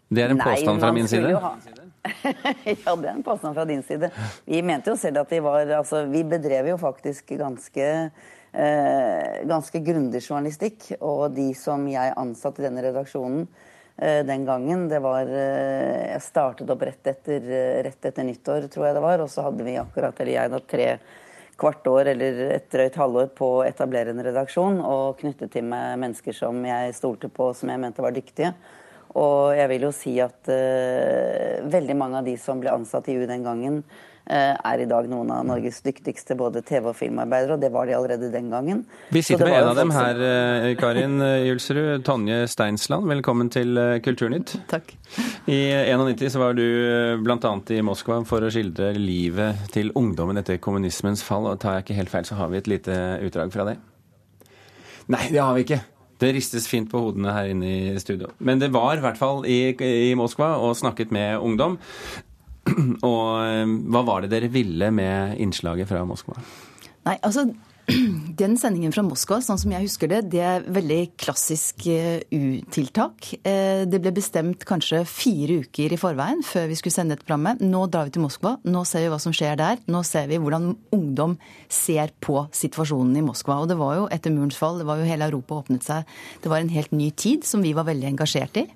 Det 0.10 0.24
er 0.26 0.34
en 0.34 0.40
Nei, 0.42 0.46
påstand 0.56 0.82
fra 0.82 0.92
min 0.96 1.08
side. 1.08 1.34
ha- 1.38 1.56
ja, 2.66 2.96
det 2.96 3.10
er 3.10 3.14
en 3.14 3.24
påstand 3.24 3.56
fra 3.58 3.66
din 3.70 3.84
side. 3.86 4.10
Vi 4.50 4.62
mente 4.66 4.90
jo 4.90 4.98
selv 4.98 5.22
at 5.22 5.32
vi 5.34 5.40
var 5.46 5.70
Altså, 5.78 6.06
vi 6.10 6.24
bedrev 6.26 6.72
jo 6.72 6.78
faktisk 6.82 7.36
ganske 7.38 7.88
eh, 8.54 9.36
ganske 9.50 9.82
grundig 9.86 10.22
journalistikk. 10.26 10.94
Og 11.02 11.28
de 11.36 11.52
som 11.58 11.86
jeg 11.92 12.16
ansatte 12.18 12.64
i 12.64 12.66
denne 12.66 12.82
redaksjonen 12.88 13.46
eh, 14.02 14.24
den 14.26 14.48
gangen, 14.48 14.88
det 14.90 15.02
var 15.06 15.30
eh, 15.30 16.16
Jeg 16.16 16.26
startet 16.26 16.74
opp 16.74 16.82
rett 16.90 17.12
etter, 17.14 17.46
eh, 17.46 17.84
rett 17.86 18.10
etter 18.10 18.26
nyttår, 18.26 18.70
tror 18.74 18.90
jeg 18.90 18.98
det 18.98 19.06
var. 19.06 19.22
Og 19.26 19.30
så 19.30 19.46
hadde 19.46 19.68
vi 19.68 19.78
akkurat, 19.78 20.18
eller 20.24 20.38
jeg 20.40 20.56
da, 20.56 20.64
tre 20.74 20.90
kvart 21.60 21.88
år 21.92 22.08
eller 22.14 22.38
et 22.56 22.70
drøyt 22.72 22.96
halvår 22.96 23.34
på 23.36 23.48
å 23.60 23.64
etablere 23.68 24.14
en 24.16 24.24
redaksjon 24.24 24.78
og 24.80 25.18
knyttet 25.20 25.52
til 25.52 25.66
meg 25.68 25.98
mennesker 26.00 26.32
som 26.34 26.62
jeg 26.64 26.94
stolte 26.96 27.28
på, 27.28 27.50
som 27.54 27.68
jeg 27.70 27.82
mente 27.84 28.02
var 28.06 28.16
dyktige. 28.16 28.54
Og 29.18 29.56
jeg 29.58 29.70
vil 29.72 29.88
jo 29.88 29.96
si 29.96 30.14
at 30.22 30.52
uh, 30.52 31.66
veldig 31.72 31.98
mange 31.98 32.22
av 32.22 32.30
de 32.30 32.36
som 32.38 32.62
ble 32.62 32.74
ansatt 32.74 33.10
i 33.10 33.18
U 33.18 33.26
den 33.30 33.42
gangen, 33.46 33.80
uh, 34.30 34.54
er 34.54 34.84
i 34.84 34.88
dag 34.90 35.10
noen 35.10 35.32
av 35.34 35.48
Norges 35.50 35.80
dyktigste 35.86 36.38
både 36.38 36.62
TV- 36.62 36.92
og 36.92 36.98
filmarbeidere, 37.00 37.58
og 37.58 37.64
det 37.64 37.72
var 37.74 37.90
de 37.90 37.98
allerede 37.98 38.30
den 38.34 38.52
gangen. 38.54 38.86
Vi 39.10 39.24
sitter 39.26 39.50
med 39.50 39.58
en 39.64 39.72
av 39.72 39.82
dem 39.82 39.94
her, 39.96 40.22
uh, 40.22 40.70
Karin 40.78 41.18
Julsrud. 41.48 42.06
Tonje 42.06 42.44
Steinsland, 42.54 43.10
velkommen 43.10 43.50
til 43.54 43.82
Kulturnytt. 44.06 44.60
Takk. 44.70 44.94
I 45.50 45.60
91 45.90 46.36
så 46.36 46.46
var 46.46 46.58
du 46.60 46.66
bl.a. 47.26 47.54
i 47.74 47.84
Moskva 47.86 48.22
for 48.30 48.46
å 48.46 48.54
skildre 48.54 48.94
livet 48.94 49.70
til 49.74 49.90
ungdommen 49.98 50.38
etter 50.38 50.62
kommunismens 50.62 51.26
fall. 51.26 51.50
Og 51.50 51.64
tar 51.64 51.80
jeg 51.80 51.90
ikke 51.90 52.02
helt 52.04 52.14
feil, 52.14 52.30
så 52.30 52.38
har 52.38 52.54
vi 52.54 52.62
et 52.62 52.70
lite 52.70 53.00
utdrag 53.26 53.56
fra 53.56 53.72
det. 53.72 53.80
Nei, 55.10 55.32
det 55.34 55.42
har 55.42 55.58
vi 55.58 55.66
ikke. 55.66 55.82
Det 56.20 56.34
ristes 56.36 56.68
fint 56.68 56.90
på 56.92 57.00
hodene 57.00 57.34
her 57.36 57.52
inne 57.54 57.70
i 57.70 58.00
studio. 58.02 58.34
Men 58.44 58.60
det 58.60 58.72
var 58.76 58.98
i 58.98 59.04
hvert 59.04 59.20
fall 59.20 59.46
i, 59.48 59.72
i 59.72 60.16
Moskva 60.20 60.58
og 60.60 60.76
snakket 60.80 61.14
med 61.16 61.40
ungdom. 61.40 61.78
Og 63.12 63.24
eh, 63.46 63.76
hva 63.90 64.04
var 64.08 64.24
det 64.24 64.34
dere 64.34 64.52
ville 64.52 64.92
med 64.94 65.40
innslaget 65.42 65.90
fra 65.90 66.04
Moskva? 66.08 66.36
Nei, 67.08 67.16
altså 67.24 67.48
den 68.42 68.56
sendingen 68.60 68.94
fra 68.94 69.04
Moskva, 69.06 69.40
sånn 69.44 69.60
som 69.60 69.72
jeg 69.74 69.86
husker 69.86 70.10
det, 70.12 70.20
det 70.34 70.42
er 70.46 70.66
veldig 70.70 71.00
klassisk 71.20 71.88
eh, 71.92 72.22
U-tiltak. 72.32 73.32
Eh, 73.42 73.86
Det 73.90 74.00
ble 74.02 74.14
bestemt 74.16 74.66
kanskje 74.68 75.02
fire 75.10 75.60
uker 75.66 75.96
i 75.96 76.00
forveien 76.00 76.44
før 76.46 76.70
vi 76.70 76.78
skulle 76.80 76.96
sende 76.96 77.16
dette 77.16 77.28
programmet. 77.28 77.64
Nå 77.64 77.86
drar 77.92 78.10
vi 78.10 78.16
til 78.16 78.26
Moskva, 78.26 78.58
nå 78.64 78.84
ser 78.88 79.06
vi 79.06 79.12
hva 79.14 79.20
som 79.22 79.36
skjer 79.36 79.58
der. 79.60 79.82
Nå 79.90 80.04
ser 80.08 80.30
vi 80.32 80.40
hvordan 80.42 80.72
ungdom 80.96 81.38
ser 81.72 82.14
på 82.24 82.44
situasjonen 82.56 83.18
i 83.20 83.26
Moskva. 83.26 83.62
Og 83.64 83.72
det 83.72 83.80
var 83.80 83.98
jo 84.00 84.08
etter 84.14 84.34
murens 84.36 84.60
fall, 84.60 84.80
det 84.82 84.90
var 84.90 85.02
jo 85.02 85.10
hele 85.10 85.30
Europa 85.30 85.62
åpnet 85.64 85.86
seg. 85.86 86.18
Det 86.44 86.52
var 86.52 86.62
en 86.62 86.74
helt 86.74 86.94
ny 86.96 87.12
tid 87.12 87.48
som 87.48 87.66
vi 87.66 87.76
var 87.78 87.90
veldig 87.90 88.12
engasjert 88.14 88.64
i. 88.64 88.68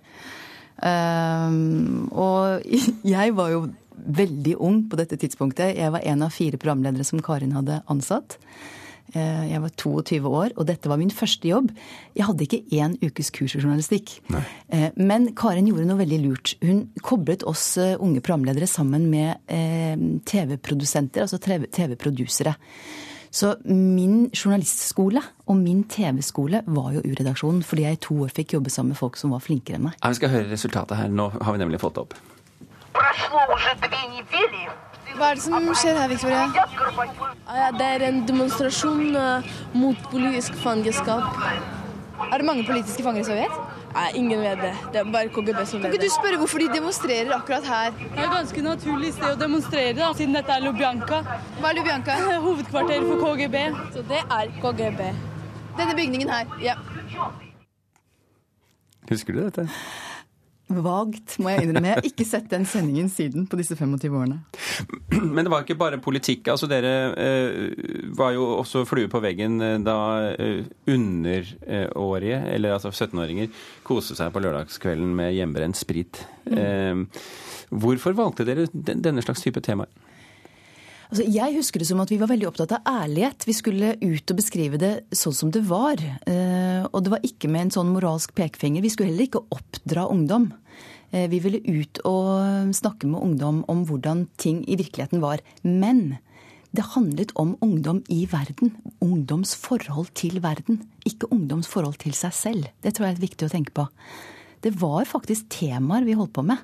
Um, 0.83 2.09
og 2.11 2.65
jeg 3.15 3.35
var 3.37 3.53
jo 3.53 3.65
veldig 3.93 4.55
ung 4.59 4.83
på 4.89 4.97
dette 4.99 5.19
tidspunktet. 5.21 5.77
Jeg 5.77 5.93
var 5.93 6.03
en 6.03 6.25
av 6.25 6.33
fire 6.33 6.59
programledere 6.59 7.05
som 7.07 7.21
Karin 7.23 7.53
hadde 7.55 7.83
ansatt. 7.91 8.39
Eh, 9.13 9.51
Jeg 9.51 9.61
var 9.61 9.69
22 9.77 10.29
år, 10.31 10.53
og 10.57 10.65
dette 10.65 10.89
var 10.89 10.97
min 10.97 11.11
første 11.13 11.45
jobb. 11.47 11.69
Jeg 12.15 12.25
hadde 12.25 12.45
ikke 12.47 12.63
én 12.79 12.95
ukes 13.03 13.29
kurs 13.35 13.53
i 13.55 13.59
journalistikk. 13.61 14.15
Nei. 14.33 14.43
Men 14.97 15.27
Karin 15.35 15.67
gjorde 15.69 15.85
noe 15.85 15.99
veldig 16.01 16.19
lurt. 16.23 16.55
Hun 16.63 16.87
koblet 17.03 17.43
oss 17.45 17.77
eh, 17.77 17.95
unge 17.99 18.21
programledere 18.25 18.65
sammen 18.67 19.09
med 19.11 19.37
eh, 19.47 19.95
TV-produsenter, 20.25 21.21
altså 21.27 21.37
TV-produsere. 21.43 22.55
Så 23.33 23.55
min 23.65 24.27
journalistskole 24.29 25.21
og 25.49 25.55
min 25.57 25.83
TV-skole 25.89 26.59
var 26.69 26.91
jo 26.93 27.01
U-redaksjonen, 27.01 27.63
fordi 27.65 27.81
jeg 27.87 27.97
i 27.97 28.01
to 28.05 28.17
år 28.21 28.29
fikk 28.33 28.53
jobbe 28.53 28.69
sammen 28.69 28.93
med 28.93 28.99
folk 28.99 29.17
som 29.17 29.33
var 29.33 29.41
flinkere 29.41 29.79
enn 29.79 29.87
meg. 29.87 29.97
Vi 30.05 30.19
skal 30.19 30.29
høre 30.29 30.51
resultatet 30.51 30.99
her. 30.99 31.09
Nå 31.09 31.31
har 31.41 31.55
vi 31.55 31.63
nemlig 31.63 31.81
fått 31.81 31.97
det 31.97 32.05
opp. 32.05 32.13
Hva 35.17 35.29
er 35.29 35.37
det 35.37 35.43
som 35.45 35.69
skjer 35.77 35.99
her, 35.99 36.09
Victoria? 36.09 36.47
Det 37.77 37.87
er 37.87 38.07
en 38.07 38.23
demonstrasjon 38.27 39.15
eh, 39.19 39.53
mot 39.77 40.09
politisk 40.11 40.57
fangeskap. 40.63 41.37
Er 42.31 42.41
det 42.41 42.47
mange 42.47 42.65
politiske 42.65 43.03
fanger 43.05 43.21
i 43.21 43.27
Sovjet? 43.27 43.61
Nei, 43.93 44.07
ingen 44.17 44.41
vet 44.41 44.61
det. 44.61 44.71
Det 44.93 45.01
er 45.03 45.09
bare 45.13 45.29
KGB 45.29 45.59
som 45.69 45.81
Kan 45.83 45.93
ikke 45.93 46.07
du 46.07 46.13
spørre 46.13 46.37
hvorfor 46.41 46.63
de 46.63 46.69
demonstrerer 46.73 47.33
akkurat 47.35 47.67
her? 47.69 47.91
Det 47.99 48.17
er 48.17 48.25
et 48.25 48.33
ganske 48.33 48.63
naturlig 48.65 49.11
sted 49.13 49.35
å 49.35 49.37
demonstrere, 49.37 49.93
da, 49.99 50.09
siden 50.17 50.33
dette 50.37 50.55
er 50.55 50.65
Lubjanka. 50.65 51.21
Hva 51.59 51.69
er 51.69 51.77
Lubjanka? 51.77 52.17
Hovedkvarteret 52.47 53.05
for 53.11 53.27
KGB. 53.27 53.59
Så 53.93 54.05
det 54.09 54.23
er 54.23 54.55
KGB. 54.63 55.03
Denne 55.77 55.97
bygningen 55.99 56.33
her. 56.33 56.57
Ja. 56.61 56.79
Husker 59.11 59.37
du 59.37 59.43
dette? 59.43 59.67
Vagt, 60.71 61.35
må 61.43 61.51
jeg 61.51 61.65
innrømme. 61.67 61.89
Jeg 61.89 61.99
har 61.99 62.07
ikke 62.07 62.25
sett 62.25 62.45
den 62.51 62.63
sendingen 62.65 63.09
siden 63.11 63.45
på 63.51 63.57
disse 63.59 63.75
25 63.75 64.15
årene. 64.15 64.39
Men 65.11 65.43
det 65.43 65.51
var 65.51 65.65
ikke 65.65 65.77
bare 65.77 65.99
politikk. 66.01 66.47
altså 66.53 66.69
Dere 66.71 66.93
eh, 67.19 67.73
var 68.15 68.31
jo 68.33 68.45
også 68.61 68.85
flue 68.87 69.11
på 69.11 69.21
veggen 69.23 69.59
eh, 69.61 69.75
da 69.83 69.97
eh, 70.31 70.63
underårige, 70.89 72.39
eller 72.55 72.77
altså 72.77 72.93
17-åringer, 72.93 73.51
koste 73.85 74.15
seg 74.17 74.31
på 74.33 74.43
lørdagskvelden 74.45 75.11
med 75.19 75.35
hjemmebrent 75.35 75.77
sprit. 75.77 76.23
Eh, 76.47 77.03
hvorfor 77.69 78.15
valgte 78.17 78.47
dere 78.47 78.69
denne 78.71 79.25
slags 79.25 79.43
type 79.43 79.61
temaer? 79.65 79.91
Altså, 81.13 81.27
jeg 81.29 81.53
husker 81.53 81.77
det 81.77 81.85
som 81.85 81.99
at 82.01 82.09
vi 82.09 82.17
var 82.17 82.31
veldig 82.31 82.47
opptatt 82.49 82.71
av 82.73 82.87
ærlighet. 82.89 83.43
Vi 83.45 83.53
skulle 83.53 83.91
ut 84.01 84.31
og 84.33 84.37
beskrive 84.39 84.79
det 84.81 84.93
sånn 85.13 85.35
som 85.37 85.51
det 85.53 85.61
var. 85.69 86.01
Eh, 86.01 86.87
og 86.89 87.03
det 87.05 87.11
var 87.13 87.27
ikke 87.27 87.51
med 87.53 87.67
en 87.67 87.73
sånn 87.75 87.91
moralsk 87.93 88.33
pekefinger. 88.33 88.81
Vi 88.81 88.89
skulle 88.89 89.11
heller 89.11 89.27
ikke 89.27 89.43
oppdra 89.53 90.07
ungdom. 90.09 90.47
Eh, 91.13 91.27
vi 91.29 91.37
ville 91.43 91.61
ut 91.67 92.01
og 92.09 92.73
snakke 92.73 93.05
med 93.11 93.21
ungdom 93.21 93.61
om 93.69 93.83
hvordan 93.85 94.25
ting 94.41 94.63
i 94.65 94.79
virkeligheten 94.81 95.21
var. 95.21 95.45
Men 95.61 96.17
det 96.73 96.89
handlet 96.95 97.35
om 97.37 97.53
ungdom 97.61 98.01
i 98.09 98.23
verden. 98.25 98.73
Ungdoms 98.97 99.53
forhold 99.53 100.09
til 100.17 100.41
verden. 100.41 100.81
Ikke 101.05 101.29
ungdoms 101.29 101.69
forhold 101.69 102.01
til 102.01 102.17
seg 102.17 102.33
selv. 102.33 102.73
Det 102.81 102.97
tror 102.97 103.11
jeg 103.11 103.19
er 103.19 103.27
viktig 103.27 103.51
å 103.51 103.53
tenke 103.53 103.77
på. 103.77 103.85
Det 104.65 104.73
var 104.81 105.05
faktisk 105.05 105.45
temaer 105.61 106.09
vi 106.09 106.17
holdt 106.17 106.33
på 106.33 106.41
med. 106.41 106.57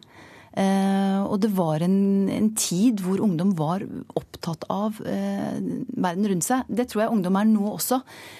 Eh, 0.57 1.19
og 1.29 1.35
det 1.43 1.51
var 1.53 1.83
en, 1.85 1.97
en 2.33 2.47
tid 2.57 3.03
hvor 3.05 3.19
ungdom 3.21 3.51
var 3.57 3.83
opptatt 4.17 4.63
av 4.73 4.97
eh, 5.05 5.59
verden 5.93 6.25
rundt 6.31 6.45
seg. 6.47 6.65
Det 6.67 6.87
tror 6.89 7.03
jeg 7.03 7.13
ungdom 7.13 7.37
er 7.37 7.45
nå 7.51 7.67
også. 7.75 7.99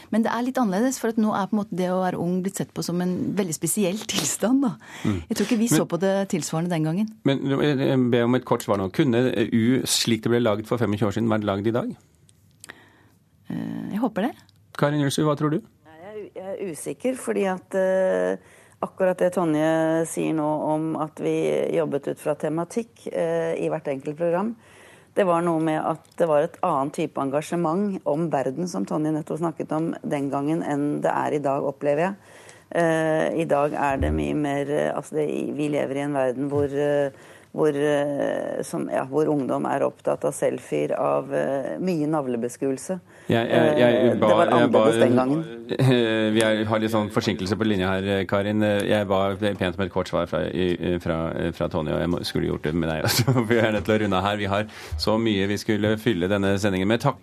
Men 0.09 0.25
det 0.25 0.31
er 0.33 0.45
litt 0.47 0.57
annerledes, 0.57 0.97
for 0.99 1.13
at 1.13 1.19
nå 1.21 1.31
er 1.37 1.47
på 1.51 1.55
en 1.55 1.61
måte 1.61 1.77
det 1.77 1.91
å 1.93 1.99
være 2.01 2.19
ung 2.23 2.39
blitt 2.45 2.57
sett 2.63 2.73
på 2.73 2.83
som 2.85 2.99
en 3.05 3.13
veldig 3.37 3.55
spesiell 3.59 4.01
tilstand. 4.15 4.65
Da. 4.65 4.73
Mm. 5.05 5.19
Jeg 5.29 5.37
tror 5.37 5.47
ikke 5.49 5.61
vi 5.61 5.69
Men- 5.69 5.77
så 5.77 5.87
på 5.93 6.01
det 6.01 6.13
tilsvarende 6.33 6.73
den 6.73 6.89
gangen. 6.89 7.11
Men 7.29 7.45
jeg 7.45 7.99
ber 8.09 8.25
om 8.25 8.39
et 8.39 8.45
kort 8.49 8.65
svar 8.65 8.81
nå. 8.81 8.89
Kunne 8.95 9.25
U, 9.53 9.63
slik 9.85 10.25
det 10.25 10.33
ble 10.33 10.41
laget 10.41 10.67
for 10.69 10.81
25 10.81 11.05
år 11.11 11.15
siden, 11.19 11.29
vært 11.31 11.45
laget 11.47 11.69
i 11.69 11.75
dag? 11.77 11.93
Eh, 13.49 13.89
jeg 13.93 14.01
håper 14.03 14.29
det. 14.29 14.33
Karin 14.79 15.01
Julsrud, 15.03 15.25
hva 15.29 15.35
tror 15.39 15.53
du? 15.55 15.61
Jeg 16.09 16.29
er 16.35 16.59
usikker, 16.71 17.15
fordi 17.19 17.45
at 17.49 17.75
eh, 17.79 18.37
akkurat 18.85 19.19
det 19.19 19.31
Tonje 19.35 19.69
sier 20.09 20.35
nå 20.37 20.47
om 20.73 20.91
at 21.01 21.19
vi 21.23 21.35
jobbet 21.75 22.11
ut 22.11 22.19
fra 22.21 22.35
tematikk 22.39 23.07
eh, 23.11 23.55
i 23.59 23.69
hvert 23.71 23.87
enkelt 23.87 24.17
program, 24.17 24.55
Det 25.13 25.25
var 25.25 25.41
noe 25.41 25.59
med 25.59 25.81
at 25.81 26.05
det 26.15 26.27
var 26.29 26.45
et 26.45 26.57
annet 26.63 26.93
type 26.95 27.19
engasjement 27.19 27.97
om 28.07 28.29
verden, 28.29 28.67
som 28.67 28.85
Tonje 28.85 29.11
nettopp 29.11 29.39
snakket 29.41 29.71
om 29.75 29.89
den 30.03 30.29
gangen, 30.29 30.61
enn 30.63 31.01
det 31.01 31.11
er 31.11 31.33
i 31.33 31.41
dag, 31.43 31.65
opplever 31.65 32.01
jeg. 32.05 32.15
Eh, 32.69 33.41
I 33.41 33.45
dag 33.49 33.73
er 33.73 33.97
det 33.97 34.13
mye 34.13 34.35
mer 34.37 34.69
eh, 34.69 34.91
Altså, 34.93 35.15
det, 35.17 35.25
vi 35.57 35.71
lever 35.73 35.97
i 35.97 36.05
en 36.05 36.13
verden 36.13 36.49
hvor 36.51 36.69
eh, 36.69 37.09
hvor, 37.51 37.75
eh, 37.75 38.61
som, 38.61 38.89
ja, 38.93 39.05
hvor, 39.09 39.27
ungdom 39.27 39.65
er 39.65 39.85
opptatt 39.85 40.25
av 40.27 40.35
selfier, 40.37 40.93
av 40.93 41.31
uh, 41.33 41.77
mye 41.81 42.07
navlebeskuelse. 42.09 42.99
Jeg, 43.29 43.45
jeg, 43.45 43.77
jeg, 43.77 44.13
ba, 44.17 44.27
det 44.27 44.37
var 44.39 44.51
annerledes 44.57 44.95
den 45.03 45.17
gangen. 45.19 45.41
Vi 46.33 46.41
er, 46.41 46.63
har 46.65 46.79
litt 46.81 46.89
sånn 46.89 47.11
forsinkelse 47.13 47.57
på 47.59 47.67
linja 47.67 47.91
her, 47.91 48.23
Karin. 48.29 48.63
Jeg 48.65 49.05
ba 49.09 49.19
pent 49.37 49.77
om 49.77 49.83
et 49.85 49.91
kort 49.93 50.09
svar 50.09 50.25
fra, 50.31 50.41
fra, 51.03 51.17
fra 51.53 51.67
Tonje, 51.69 51.93
og 51.93 52.01
jeg 52.01 52.29
skulle 52.29 52.49
gjort 52.49 52.65
det 52.65 52.73
med 52.73 52.89
deg 52.89 53.05
også. 53.09 53.35
Vi 53.45 53.59
er 53.61 53.75
nødt 53.75 53.85
til 53.85 53.95
å 53.95 53.99
runde 54.03 54.21
her. 54.25 54.39
Vi 54.41 54.49
har 54.49 54.65
så 54.97 55.19
mye 55.21 55.45
vi 55.51 55.59
skulle 55.61 55.93
fylle 56.01 56.31
denne 56.31 56.55
sendingen 56.61 56.89
med. 56.89 57.03
Takk, 57.05 57.21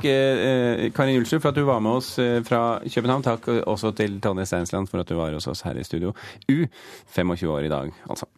Karin 0.95 1.19
Julsrud, 1.19 1.43
for 1.43 1.51
at 1.51 1.59
du 1.59 1.67
var 1.67 1.83
med 1.83 1.99
oss 1.99 2.13
fra 2.47 2.63
København. 2.87 3.27
Takk 3.27 3.51
også 3.67 3.91
til 3.99 4.21
Tonje 4.23 4.47
Steinsland 4.47 4.87
for 4.93 5.03
at 5.03 5.11
du 5.11 5.19
var 5.19 5.35
hos 5.35 5.51
oss 5.51 5.67
her 5.67 5.75
i 5.75 5.87
studio. 5.87 6.15
U 6.47 6.61
25 7.17 7.51
år 7.51 7.67
i 7.67 7.75
dag, 7.75 7.91
altså. 8.07 8.31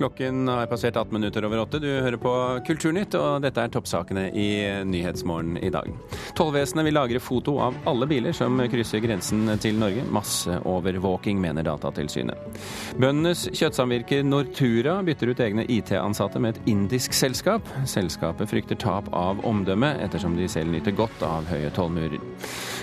Klokken 0.00 0.48
har 0.48 0.66
passert 0.66 0.96
18 0.96 1.12
minutter 1.12 1.44
over 1.44 1.58
åtte. 1.60 1.78
Du 1.78 1.86
hører 1.86 2.16
på 2.16 2.30
Kulturnytt, 2.64 3.12
og 3.20 3.42
dette 3.44 3.60
er 3.60 3.68
toppsakene 3.68 4.30
i 4.32 4.46
Nyhetsmorgen 4.88 5.58
i 5.60 5.68
dag. 5.68 5.90
Tollvesenet 6.38 6.86
vil 6.86 6.96
lagre 6.96 7.20
foto 7.20 7.58
av 7.60 7.76
alle 7.90 8.08
biler 8.08 8.32
som 8.32 8.56
krysser 8.72 9.04
grensen 9.04 9.44
til 9.60 9.76
Norge. 9.76 10.06
Masseovervåking, 10.08 11.36
mener 11.44 11.68
Datatilsynet. 11.68 12.48
Bøndenes 12.96 13.44
kjøttsamvirker 13.52 14.24
Nortura 14.24 14.96
bytter 15.04 15.34
ut 15.34 15.44
egne 15.44 15.68
IT-ansatte 15.68 16.40
med 16.40 16.56
et 16.56 16.72
indisk 16.72 17.12
selskap. 17.12 17.68
Selskapet 17.84 18.48
frykter 18.48 18.80
tap 18.80 19.12
av 19.12 19.44
omdømme, 19.44 19.98
ettersom 20.00 20.40
de 20.40 20.48
selv 20.48 20.72
nyter 20.72 20.96
godt 20.96 21.28
av 21.28 21.52
høye 21.52 21.68
tollmurer. 21.76 22.16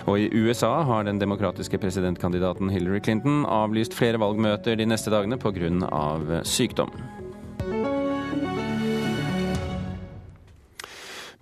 Og 0.06 0.22
i 0.22 0.30
USA 0.38 0.84
har 0.86 1.10
den 1.10 1.18
demokratiske 1.18 1.82
presidentkandidaten 1.82 2.70
Hillary 2.70 3.02
Clinton 3.02 3.42
avlyst 3.50 3.98
flere 3.98 4.22
valgmøter 4.22 4.78
de 4.78 4.86
neste 4.86 5.10
dagene 5.10 5.42
pga. 5.42 6.44
sykdom. 6.46 6.94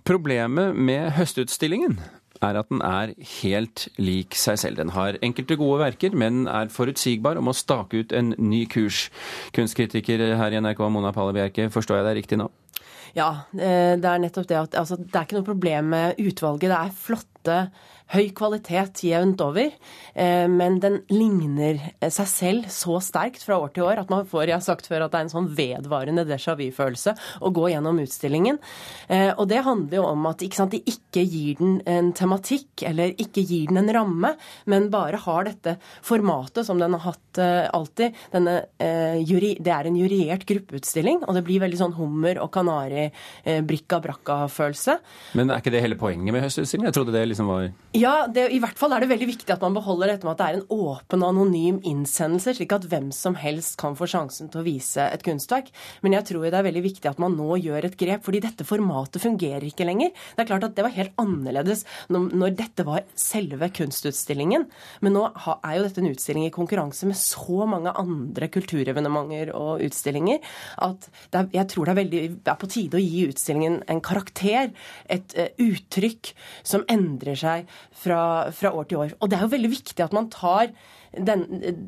Problemet 0.06 0.76
med 0.78 1.10
Høstutstillingen 1.16 1.96
er 2.44 2.58
at 2.60 2.68
den 2.70 2.82
er 2.84 3.10
helt 3.40 3.88
lik 3.98 4.36
seg 4.38 4.60
selv. 4.60 4.78
Den 4.78 4.92
har 4.94 5.16
enkelte 5.24 5.56
gode 5.58 5.80
verker, 5.82 6.14
men 6.14 6.44
er 6.46 6.70
forutsigbar 6.70 7.40
og 7.40 7.48
må 7.48 7.54
stake 7.56 8.04
ut 8.04 8.14
en 8.14 8.30
ny 8.38 8.66
kurs. 8.70 9.08
Kunstkritiker 9.56 10.22
her 10.38 10.54
i 10.54 10.60
NRK, 10.62 10.84
Mona 10.94 11.10
Palle 11.16 11.34
Bjerke, 11.34 11.66
forstår 11.74 11.98
jeg 12.00 12.06
deg 12.06 12.18
riktig 12.20 12.38
nå? 12.38 12.46
Ja, 13.16 13.30
det 13.50 14.04
er 14.04 14.20
nettopp 14.20 14.46
det 14.46 14.58
at 14.60 14.78
altså, 14.78 14.98
det 15.00 15.16
er 15.16 15.24
ikke 15.26 15.38
noe 15.38 15.48
problem 15.48 15.90
med 15.94 16.20
utvalget. 16.20 16.68
Det 16.68 16.78
er 16.78 16.94
flotte 17.02 17.35
høy 18.14 18.28
kvalitet 18.36 19.02
jevnt 19.06 19.40
over, 19.42 19.72
eh, 20.14 20.46
men 20.50 20.78
den 20.82 21.00
ligner 21.10 21.80
seg 22.02 22.28
selv 22.30 22.68
så 22.70 23.00
sterkt 23.02 23.42
fra 23.42 23.58
år 23.58 23.72
til 23.74 23.86
år 23.86 24.02
at 24.02 24.12
man 24.12 24.26
får 24.28 24.46
jeg 24.46 24.56
har 24.56 24.64
sagt 24.64 24.86
før, 24.90 25.06
at 25.06 25.14
det 25.14 25.18
er 25.18 25.26
en 25.26 25.32
sånn 25.32 25.48
vedvarende 25.58 26.26
déjà 26.28 26.54
vu-følelse 26.58 27.16
å 27.42 27.50
gå 27.54 27.70
gjennom 27.72 27.98
utstillingen. 28.04 28.60
Eh, 29.08 29.32
og 29.34 29.48
det 29.50 29.64
handler 29.66 29.98
jo 29.98 30.06
om 30.12 30.28
at 30.30 30.44
ikke 30.46 30.60
sant, 30.60 30.76
de 30.76 30.82
ikke 30.86 31.24
gir 31.26 31.58
den 31.58 31.80
en 31.90 32.12
tematikk, 32.16 32.84
eller 32.86 33.16
ikke 33.18 33.42
gir 33.42 33.72
den 33.72 33.82
en 33.82 33.92
ramme, 33.96 34.34
men 34.70 34.90
bare 34.92 35.18
har 35.26 35.48
dette 35.48 35.76
formatet 36.06 36.66
som 36.68 36.78
den 36.78 36.94
har 36.94 37.04
hatt 37.08 37.42
eh, 37.42 37.66
alltid. 37.74 38.14
Denne, 38.30 38.56
det 38.78 39.72
er 39.72 39.88
en 39.88 39.98
juriert 39.98 40.46
gruppeutstilling, 40.46 41.24
og 41.26 41.34
det 41.36 41.42
blir 41.46 41.62
veldig 41.62 41.78
sånn 41.80 41.94
hummer 41.96 42.38
og 42.42 42.50
kanari, 42.54 43.08
brikka 43.66 43.98
brakka-følelse. 44.04 44.96
Men 45.38 45.50
er 45.50 45.62
ikke 45.62 45.72
det 45.74 45.82
hele 45.84 45.98
poenget 45.98 46.34
med 46.34 46.44
høstutstillingen? 46.44 46.90
Jeg 46.90 46.96
trodde 46.98 47.14
det 47.16 47.24
liksom 47.36 47.52
var 47.52 47.68
ja, 47.96 48.26
det, 48.28 48.50
i 48.52 48.58
hvert 48.60 48.76
fall 48.76 48.92
er 48.92 49.00
det 49.00 49.08
veldig 49.08 49.26
viktig 49.30 49.52
at 49.54 49.62
man 49.64 49.76
beholder 49.76 50.10
dette 50.10 50.26
med 50.26 50.34
at 50.34 50.40
det 50.40 50.46
er 50.46 50.56
en 50.58 50.66
åpen 50.74 51.22
og 51.24 51.30
anonym 51.30 51.78
innsendelse, 51.86 52.52
slik 52.58 52.74
at 52.76 52.84
hvem 52.90 53.06
som 53.14 53.36
helst 53.40 53.78
kan 53.80 53.94
få 53.96 54.08
sjansen 54.10 54.50
til 54.52 54.60
å 54.60 54.66
vise 54.66 55.00
et 55.00 55.22
kunstverk. 55.24 55.70
Men 56.04 56.12
jeg 56.18 56.26
tror 56.28 56.44
det 56.44 56.58
er 56.58 56.66
veldig 56.66 56.82
viktig 56.84 57.08
at 57.08 57.22
man 57.22 57.38
nå 57.38 57.56
gjør 57.56 57.86
et 57.88 57.96
grep, 57.96 58.20
fordi 58.26 58.42
dette 58.44 58.66
formatet 58.68 59.22
fungerer 59.22 59.64
ikke 59.64 59.86
lenger. 59.88 60.12
Det 60.12 60.44
er 60.44 60.50
klart 60.50 60.66
at 60.68 60.74
det 60.76 60.84
var 60.84 60.92
helt 60.92 61.22
annerledes 61.22 61.86
når, 62.12 62.26
når 62.36 62.58
dette 62.58 62.84
var 62.84 63.06
selve 63.16 63.70
kunstutstillingen. 63.78 64.68
Men 65.00 65.16
nå 65.16 65.24
er 65.56 65.78
jo 65.78 65.86
dette 65.86 66.04
en 66.04 66.10
utstilling 66.10 66.44
i 66.50 66.52
konkurranse 66.52 67.08
med 67.08 67.16
så 67.16 67.64
mange 67.70 67.96
andre 67.96 68.50
kulturevenementer 68.52 69.54
og 69.56 69.86
utstillinger 69.86 70.44
at 70.84 71.08
er, 71.32 71.48
jeg 71.54 71.72
tror 71.72 71.88
det 71.88 71.94
er, 71.94 72.00
veldig, 72.02 72.22
det 72.44 72.52
er 72.52 72.60
på 72.60 72.70
tide 72.76 73.00
å 73.00 73.02
gi 73.06 73.24
utstillingen 73.30 73.80
en 73.88 74.04
karakter, 74.04 74.70
et 75.08 75.38
uh, 75.40 75.48
uttrykk 75.64 76.34
som 76.66 76.84
endrer 76.92 77.25
seg 77.34 77.66
fra, 77.90 78.52
fra, 78.54 78.70
år 78.70 78.86
til 78.86 79.02
år. 79.02 79.16
Og 79.20 79.30
det 79.30 79.38
er 79.38 79.46
jo 79.46 79.54
veldig 79.56 79.72
viktig 79.72 80.04
at 80.04 80.14
man 80.14 80.30
tar 80.30 80.70
den, 81.16 81.44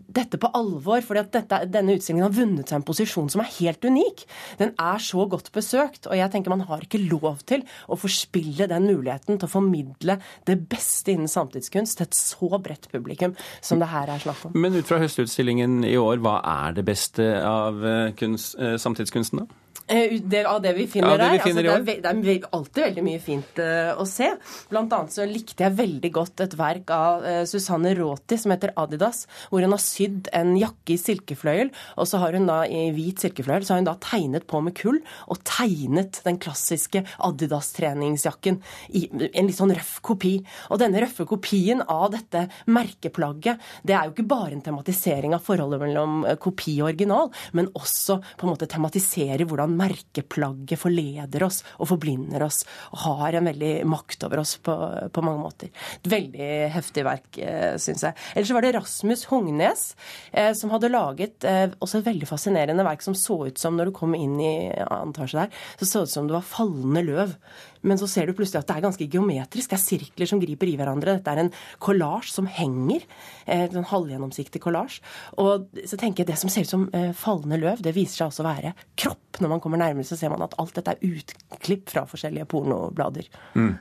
dette 0.08 0.38
på 0.40 0.48
alvor, 0.56 1.02
for 1.04 1.18
denne 1.18 1.96
utstillingen 1.96 2.24
har 2.24 2.34
vunnet 2.34 2.70
seg 2.70 2.78
en 2.78 2.86
posisjon 2.86 3.28
som 3.32 3.42
er 3.42 3.50
helt 3.58 3.84
unik. 3.84 4.24
Den 4.60 4.72
er 4.80 5.02
så 5.04 5.26
godt 5.28 5.50
besøkt, 5.52 6.08
og 6.08 6.16
jeg 6.16 6.32
tenker 6.32 6.54
man 6.54 6.64
har 6.68 6.84
ikke 6.86 7.02
lov 7.04 7.42
til 7.48 7.64
å 7.88 7.98
forspille 8.00 8.68
den 8.70 8.88
muligheten 8.88 9.36
til 9.36 9.48
å 9.48 9.52
formidle 9.52 10.18
det 10.48 10.58
beste 10.70 11.12
innen 11.14 11.30
samtidskunst 11.30 12.00
til 12.00 12.08
et 12.08 12.18
så 12.18 12.50
bredt 12.62 12.88
publikum 12.92 13.36
som 13.60 13.82
det 13.82 13.90
her 13.92 14.10
er 14.14 14.24
snakk 14.24 14.48
om. 14.48 14.56
Men 14.58 14.78
ut 14.78 14.88
fra 14.88 15.00
høstutstillingen 15.02 15.82
i 15.86 15.96
år, 16.00 16.22
hva 16.24 16.38
er 16.64 16.78
det 16.78 16.86
beste 16.88 17.26
av 17.44 17.84
eh, 17.84 18.12
kunst, 18.18 18.56
eh, 18.58 18.78
samtidskunsten, 18.80 19.44
da? 19.44 19.67
Eh, 19.88 20.20
det, 20.20 20.44
av 20.44 20.60
det 20.62 20.74
vi 20.76 20.84
finner, 20.86 21.14
ja, 21.16 21.16
det 21.16 21.38
vi 21.38 21.44
finner 21.48 21.64
der. 21.64 21.78
Altså, 21.78 21.86
det, 21.88 21.94
er, 22.04 22.18
det, 22.20 22.32
er, 22.34 22.48
alltid 22.52 22.82
veldig 22.84 23.04
mye 23.06 23.20
fint 23.24 23.60
uh, 23.62 23.96
å 23.96 24.04
se. 24.08 24.28
Blant 24.68 24.92
annet 24.92 25.14
så 25.14 25.24
likte 25.28 25.64
jeg 25.64 25.76
veldig 25.78 26.10
godt 26.12 26.42
et 26.44 26.56
verk 26.58 26.92
av 26.92 27.24
uh, 27.24 27.40
Susanne 27.48 27.94
Råti 27.96 28.36
som 28.40 28.52
heter 28.52 28.74
Adidas, 28.76 29.22
hvor 29.48 29.64
hun 29.64 29.72
har 29.72 29.80
sydd 29.80 30.28
en 30.36 30.52
jakke 30.60 30.92
i 30.92 30.98
silkefløyel, 31.00 31.72
og 31.96 32.10
så 32.10 32.20
har 32.20 32.36
hun 32.36 32.48
da 32.50 32.58
i 32.68 32.90
hvit 32.96 33.24
silkefløyel 33.24 33.64
så 33.64 33.74
har 33.74 33.80
hun 33.80 33.88
da 33.88 33.96
tegnet 34.04 34.44
på 34.50 34.60
med 34.64 34.76
kull, 34.76 35.00
og 35.32 35.40
tegnet 35.48 36.20
den 36.26 36.40
klassiske 36.42 37.04
Adidas-treningsjakken 37.24 38.60
i 38.92 39.06
en 39.08 39.48
litt 39.48 39.56
sånn 39.56 39.72
røff 39.72 39.98
kopi. 40.04 40.34
Og 40.68 40.82
denne 40.82 41.00
røffe 41.00 41.24
kopien 41.28 41.80
av 41.88 42.10
dette 42.12 42.44
merkeplagget, 42.68 43.64
det 43.88 43.96
er 43.96 44.04
jo 44.04 44.16
ikke 44.16 44.28
bare 44.28 44.52
en 44.52 44.64
tematisering 44.68 45.32
av 45.36 45.44
forholdet 45.48 45.80
mellom 45.86 46.20
kopi 46.42 46.76
og 46.82 46.90
original, 46.90 47.32
men 47.56 47.72
også 47.72 48.20
på 48.36 48.44
en 48.44 48.52
måte 48.52 48.68
tematisere 48.68 49.48
hvordan 49.48 49.77
merkeplagget 49.78 50.80
forleder 50.80 51.44
oss 51.46 51.62
og 51.78 51.90
forblinder 51.92 52.44
oss 52.46 52.62
og 52.92 53.02
har 53.04 53.38
en 53.38 53.48
veldig 53.50 53.72
makt 53.88 54.26
over 54.28 54.42
oss 54.42 54.56
på, 54.64 54.74
på 55.14 55.24
mange 55.24 55.42
måter. 55.42 55.72
Et 56.00 56.10
veldig 56.12 56.50
heftig 56.74 57.04
verk, 57.06 57.40
eh, 57.42 57.76
syns 57.80 58.04
jeg. 58.08 58.18
Ellers 58.34 58.54
var 58.56 58.66
det 58.66 58.74
Rasmus 58.76 59.24
Hongnes 59.30 59.84
eh, 60.32 60.52
som 60.58 60.72
hadde 60.74 60.92
laget 60.92 61.46
eh, 61.48 61.66
også 61.78 62.00
et 62.00 62.10
veldig 62.10 62.28
fascinerende 62.30 62.86
verk 62.86 63.04
som 63.04 63.16
så 63.18 63.40
ut 63.48 63.60
som, 63.60 63.78
når 63.78 63.90
du 63.90 63.96
kom 63.98 64.16
inn 64.18 64.38
i 64.42 64.54
antasje 64.88 65.44
der, 65.44 65.64
så 65.80 65.88
så 65.88 66.04
ut 66.04 66.14
som 66.14 66.28
det 66.28 66.38
var 66.38 66.46
fallende 66.46 67.04
løv. 67.06 67.34
Men 67.82 68.00
så 68.00 68.08
ser 68.10 68.28
du 68.28 68.36
plutselig 68.36 68.62
at 68.62 68.70
det 68.70 68.78
er 68.78 68.86
ganske 68.86 69.10
geometrisk. 69.10 69.72
Det 69.72 69.78
er 69.78 69.84
sirkler 69.84 70.30
som 70.30 70.42
griper 70.42 70.70
i 70.70 70.76
hverandre. 70.78 71.18
Dette 71.18 71.34
er 71.34 71.44
en 71.44 71.52
kollasj 71.82 72.32
som 72.34 72.48
henger. 72.50 73.04
En 73.48 73.72
sånn 73.72 73.90
halvgjennomsiktig 73.92 74.62
kollasj. 74.62 75.00
Og 75.42 75.68
så 75.88 75.98
tenker 76.00 76.22
jeg 76.22 76.32
det 76.32 76.40
som 76.40 76.52
ser 76.52 76.66
ut 76.66 76.74
som 76.74 76.88
falne 77.18 77.48
fallende 77.48 77.58
løv, 77.62 77.82
det 77.82 77.94
viser 77.96 78.22
seg 78.22 78.30
også 78.30 78.44
å 78.44 78.48
være 78.48 78.74
kropp. 78.98 79.24
Når 79.38 79.52
man 79.52 79.60
kommer 79.62 79.78
nærmere, 79.78 80.06
så 80.06 80.16
ser 80.18 80.32
man 80.32 80.42
at 80.42 80.56
alt 80.58 80.74
dette 80.74 80.96
er 80.96 81.02
utklipp 81.04 81.90
fra 81.92 82.02
forskjellige 82.08 82.48
pornoblader. 82.50 83.28
Mm. 83.54 83.76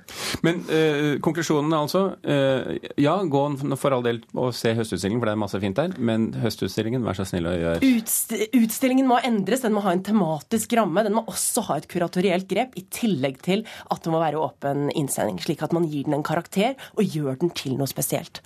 Men 0.46 0.60
øh, 0.70 1.16
konklusjonen 1.24 1.74
er 1.74 1.80
altså 1.80 2.02
øh, 2.22 2.76
ja, 3.02 3.16
gå 3.26 3.44
for 3.80 3.96
all 3.96 4.06
del 4.06 4.22
og 4.38 4.52
se 4.54 4.76
høstutstillingen, 4.78 5.22
for 5.22 5.32
det 5.32 5.34
er 5.34 5.42
masse 5.42 5.62
fint 5.64 5.80
der. 5.80 5.96
Men 5.98 6.30
høstutstillingen, 6.38 7.06
vær 7.08 7.18
så 7.18 7.26
snill 7.26 7.50
å 7.50 7.56
gjøre 7.56 7.94
Utst 7.96 8.36
Utstillingen 8.38 9.10
må 9.10 9.18
endres. 9.26 9.64
Den 9.66 9.74
må 9.74 9.82
ha 9.88 9.96
en 9.96 10.04
tematisk 10.06 10.76
ramme. 10.78 11.02
Den 11.08 11.18
må 11.18 11.26
også 11.32 11.66
ha 11.72 11.80
et 11.80 11.90
kuratorielt 11.90 12.46
grep, 12.52 12.78
i 12.78 12.86
tillegg 12.94 13.42
til 13.46 13.66
at 13.92 14.04
det 14.04 14.14
må 14.14 14.22
være 14.22 14.42
åpen 14.42 14.92
innsending, 14.92 15.40
slik 15.42 15.64
at 15.66 15.74
man 15.76 15.88
gir 15.90 16.08
den 16.08 16.18
en 16.18 16.26
karakter 16.28 16.76
og 16.96 17.04
gjør 17.04 17.40
den 17.42 17.54
til 17.58 17.78
noe 17.80 17.90
spesielt. 17.90 18.42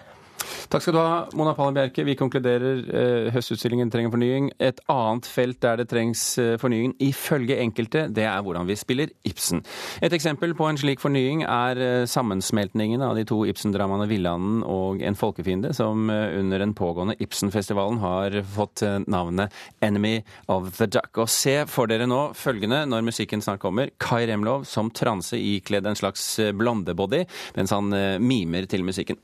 Takk 0.71 0.85
skal 0.85 0.95
du 0.95 0.99
ha, 1.01 1.15
Mona 1.35 1.51
Pallen 1.51 1.75
Bjerke. 1.75 2.05
Vi 2.07 2.13
konkluderer 2.15 2.77
eh, 2.95 3.29
høstutstillingen 3.35 3.89
trenger 3.91 4.13
fornying. 4.13 4.45
Et 4.63 4.77
annet 4.91 5.27
felt 5.27 5.59
der 5.63 5.81
det 5.81 5.89
trengs 5.91 6.21
eh, 6.39 6.53
fornying, 6.61 6.93
ifølge 7.03 7.57
enkelte, 7.59 8.05
det 8.07 8.23
er 8.23 8.43
hvordan 8.45 8.69
vi 8.69 8.77
spiller 8.79 9.11
Ibsen. 9.27 9.59
Et 9.99 10.13
eksempel 10.15 10.55
på 10.55 10.69
en 10.69 10.79
slik 10.79 11.03
fornying 11.03 11.43
er 11.43 11.81
eh, 11.83 12.05
sammensmeltningen 12.07 13.03
av 13.03 13.17
de 13.19 13.25
to 13.27 13.41
Ibsen-dramaene 13.51 14.07
'Villanden' 14.07 14.61
og 14.63 15.03
'En 15.03 15.19
folkefiende', 15.19 15.73
som 15.75 16.09
eh, 16.09 16.39
under 16.39 16.63
den 16.63 16.75
pågående 16.77 17.17
Ibsen-festivalen 17.19 17.99
har 17.99 18.39
fått 18.55 18.85
navnet 19.07 19.51
'Enemy 19.81 20.21
of 20.47 20.77
the 20.77 20.87
Duck'. 20.87 21.19
Og 21.19 21.29
se 21.29 21.65
for 21.67 21.91
dere 21.91 22.07
nå 22.07 22.31
følgende 22.33 22.85
når 22.87 23.03
musikken 23.11 23.43
snart 23.43 23.59
kommer. 23.59 23.91
Kai 23.99 24.23
Remlov 24.25 24.63
som 24.65 24.91
transe 24.91 25.35
ikledd 25.35 25.85
en 25.85 25.99
slags 25.99 26.39
blondebody 26.55 27.25
mens 27.57 27.75
han 27.75 27.91
mimer 28.23 28.65
til 28.71 28.87
musikken. 28.87 29.19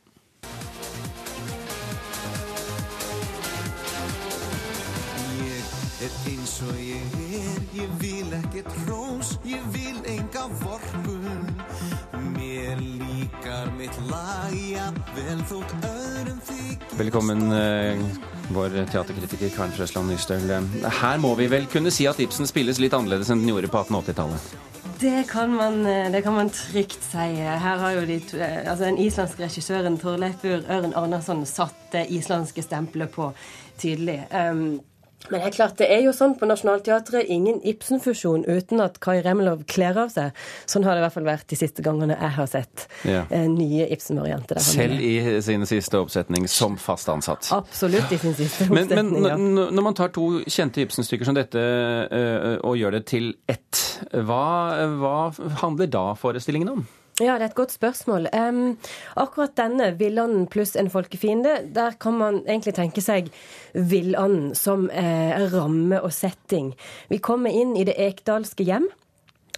Velkommen, 16.98 17.52
eh, 17.52 18.00
vår 18.52 18.70
teaterkritiker 18.92 19.50
Karen 19.50 19.72
Frøsland 19.72 20.10
Nystøl. 20.12 20.50
Her 21.02 21.18
må 21.24 21.36
vi 21.40 21.48
vel 21.48 21.68
kunne 21.72 21.92
si 21.92 22.08
at 22.10 22.20
Ibsen 22.20 22.50
spilles 22.50 22.82
litt 22.84 22.96
annerledes 22.98 23.30
enn 23.32 23.46
den 23.46 23.54
gjorde 23.54 23.70
på 23.72 23.80
1880-tallet? 23.86 24.50
Det 25.00 25.28
kan, 25.30 25.54
man, 25.56 25.86
eh, 25.86 26.12
det 26.12 26.24
kan 26.26 26.34
man 26.34 26.50
trygt 26.50 27.00
si. 27.12 27.30
Her 27.40 27.78
har 27.78 27.92
jo 27.92 28.06
de, 28.06 28.18
eh, 28.34 28.70
altså 28.70 28.86
Den 28.86 28.98
islandske 28.98 29.44
regissøren 29.44 29.98
Torleifur 29.98 30.66
Ørn 30.68 30.94
Arnason 30.96 31.46
satt 31.46 31.92
det 31.92 32.08
islandske 32.10 32.64
stempelet 32.66 33.12
på 33.12 33.32
tydelig. 33.78 34.26
Um, 34.34 34.82
men 35.30 35.42
det 35.42 35.48
er 35.50 35.56
klart, 35.56 35.76
det 35.80 35.88
er 35.92 36.04
jo 36.06 36.14
sånn 36.16 36.38
på 36.40 36.48
Nationaltheatret. 36.48 37.28
Ingen 37.34 37.58
Ibsen-fusjon 37.68 38.46
uten 38.48 38.80
at 38.84 39.00
Kai 39.04 39.18
Remlov 39.26 39.66
kler 39.68 39.98
av 40.00 40.12
seg. 40.14 40.36
Sånn 40.70 40.86
har 40.88 40.96
det 40.96 41.02
i 41.02 41.06
hvert 41.06 41.16
fall 41.18 41.28
vært 41.28 41.48
de 41.52 41.58
siste 41.60 41.84
gangene 41.84 42.16
jeg 42.16 42.34
har 42.38 42.48
sett 42.52 42.86
ja. 43.08 43.26
eh, 43.34 43.48
nye 43.52 43.90
Ibsen-varianter. 43.92 44.62
Selv 44.64 45.04
i 45.04 45.18
sin 45.44 45.66
siste 45.68 46.00
oppsetning 46.00 46.48
som 46.52 46.78
fast 46.80 47.12
ansatt? 47.12 47.50
Absolutt 47.56 48.14
i 48.16 48.22
sin 48.22 48.38
siste 48.38 48.70
oppsetning, 48.70 49.12
men, 49.18 49.26
men 49.26 49.50
ja. 49.66 49.68
når 49.76 49.88
man 49.90 49.98
tar 49.98 50.14
to 50.16 50.30
kjente 50.48 50.86
Ibsen-stykker 50.86 51.28
som 51.28 51.36
dette 51.36 51.60
uh, 51.60 52.54
og 52.64 52.78
gjør 52.80 53.00
det 53.00 53.04
til 53.12 53.34
ett, 53.52 53.84
hva, 54.14 54.46
hva 55.02 55.18
handler 55.64 55.92
da 55.92 56.06
forestillingen 56.20 56.78
om? 56.78 56.88
Ja, 57.18 57.34
det 57.40 57.48
er 57.48 57.50
et 57.50 57.58
godt 57.58 57.72
spørsmål. 57.74 58.28
Um, 58.30 58.78
akkurat 59.18 59.56
denne, 59.58 59.90
'Villanden 59.98 60.46
pluss 60.48 60.76
en 60.76 60.90
folkefiende', 60.90 61.74
der 61.74 61.92
kan 62.00 62.14
man 62.14 62.44
egentlig 62.46 62.76
tenke 62.76 63.02
seg 63.02 63.32
villanden 63.74 64.56
som 64.56 64.90
eh, 64.94 65.34
ramme 65.54 66.02
og 66.02 66.14
setting. 66.14 66.76
Vi 67.10 67.18
kommer 67.18 67.50
inn 67.50 67.76
i 67.76 67.84
det 67.84 67.96
ekdalske 67.98 68.64
hjem. 68.64 68.86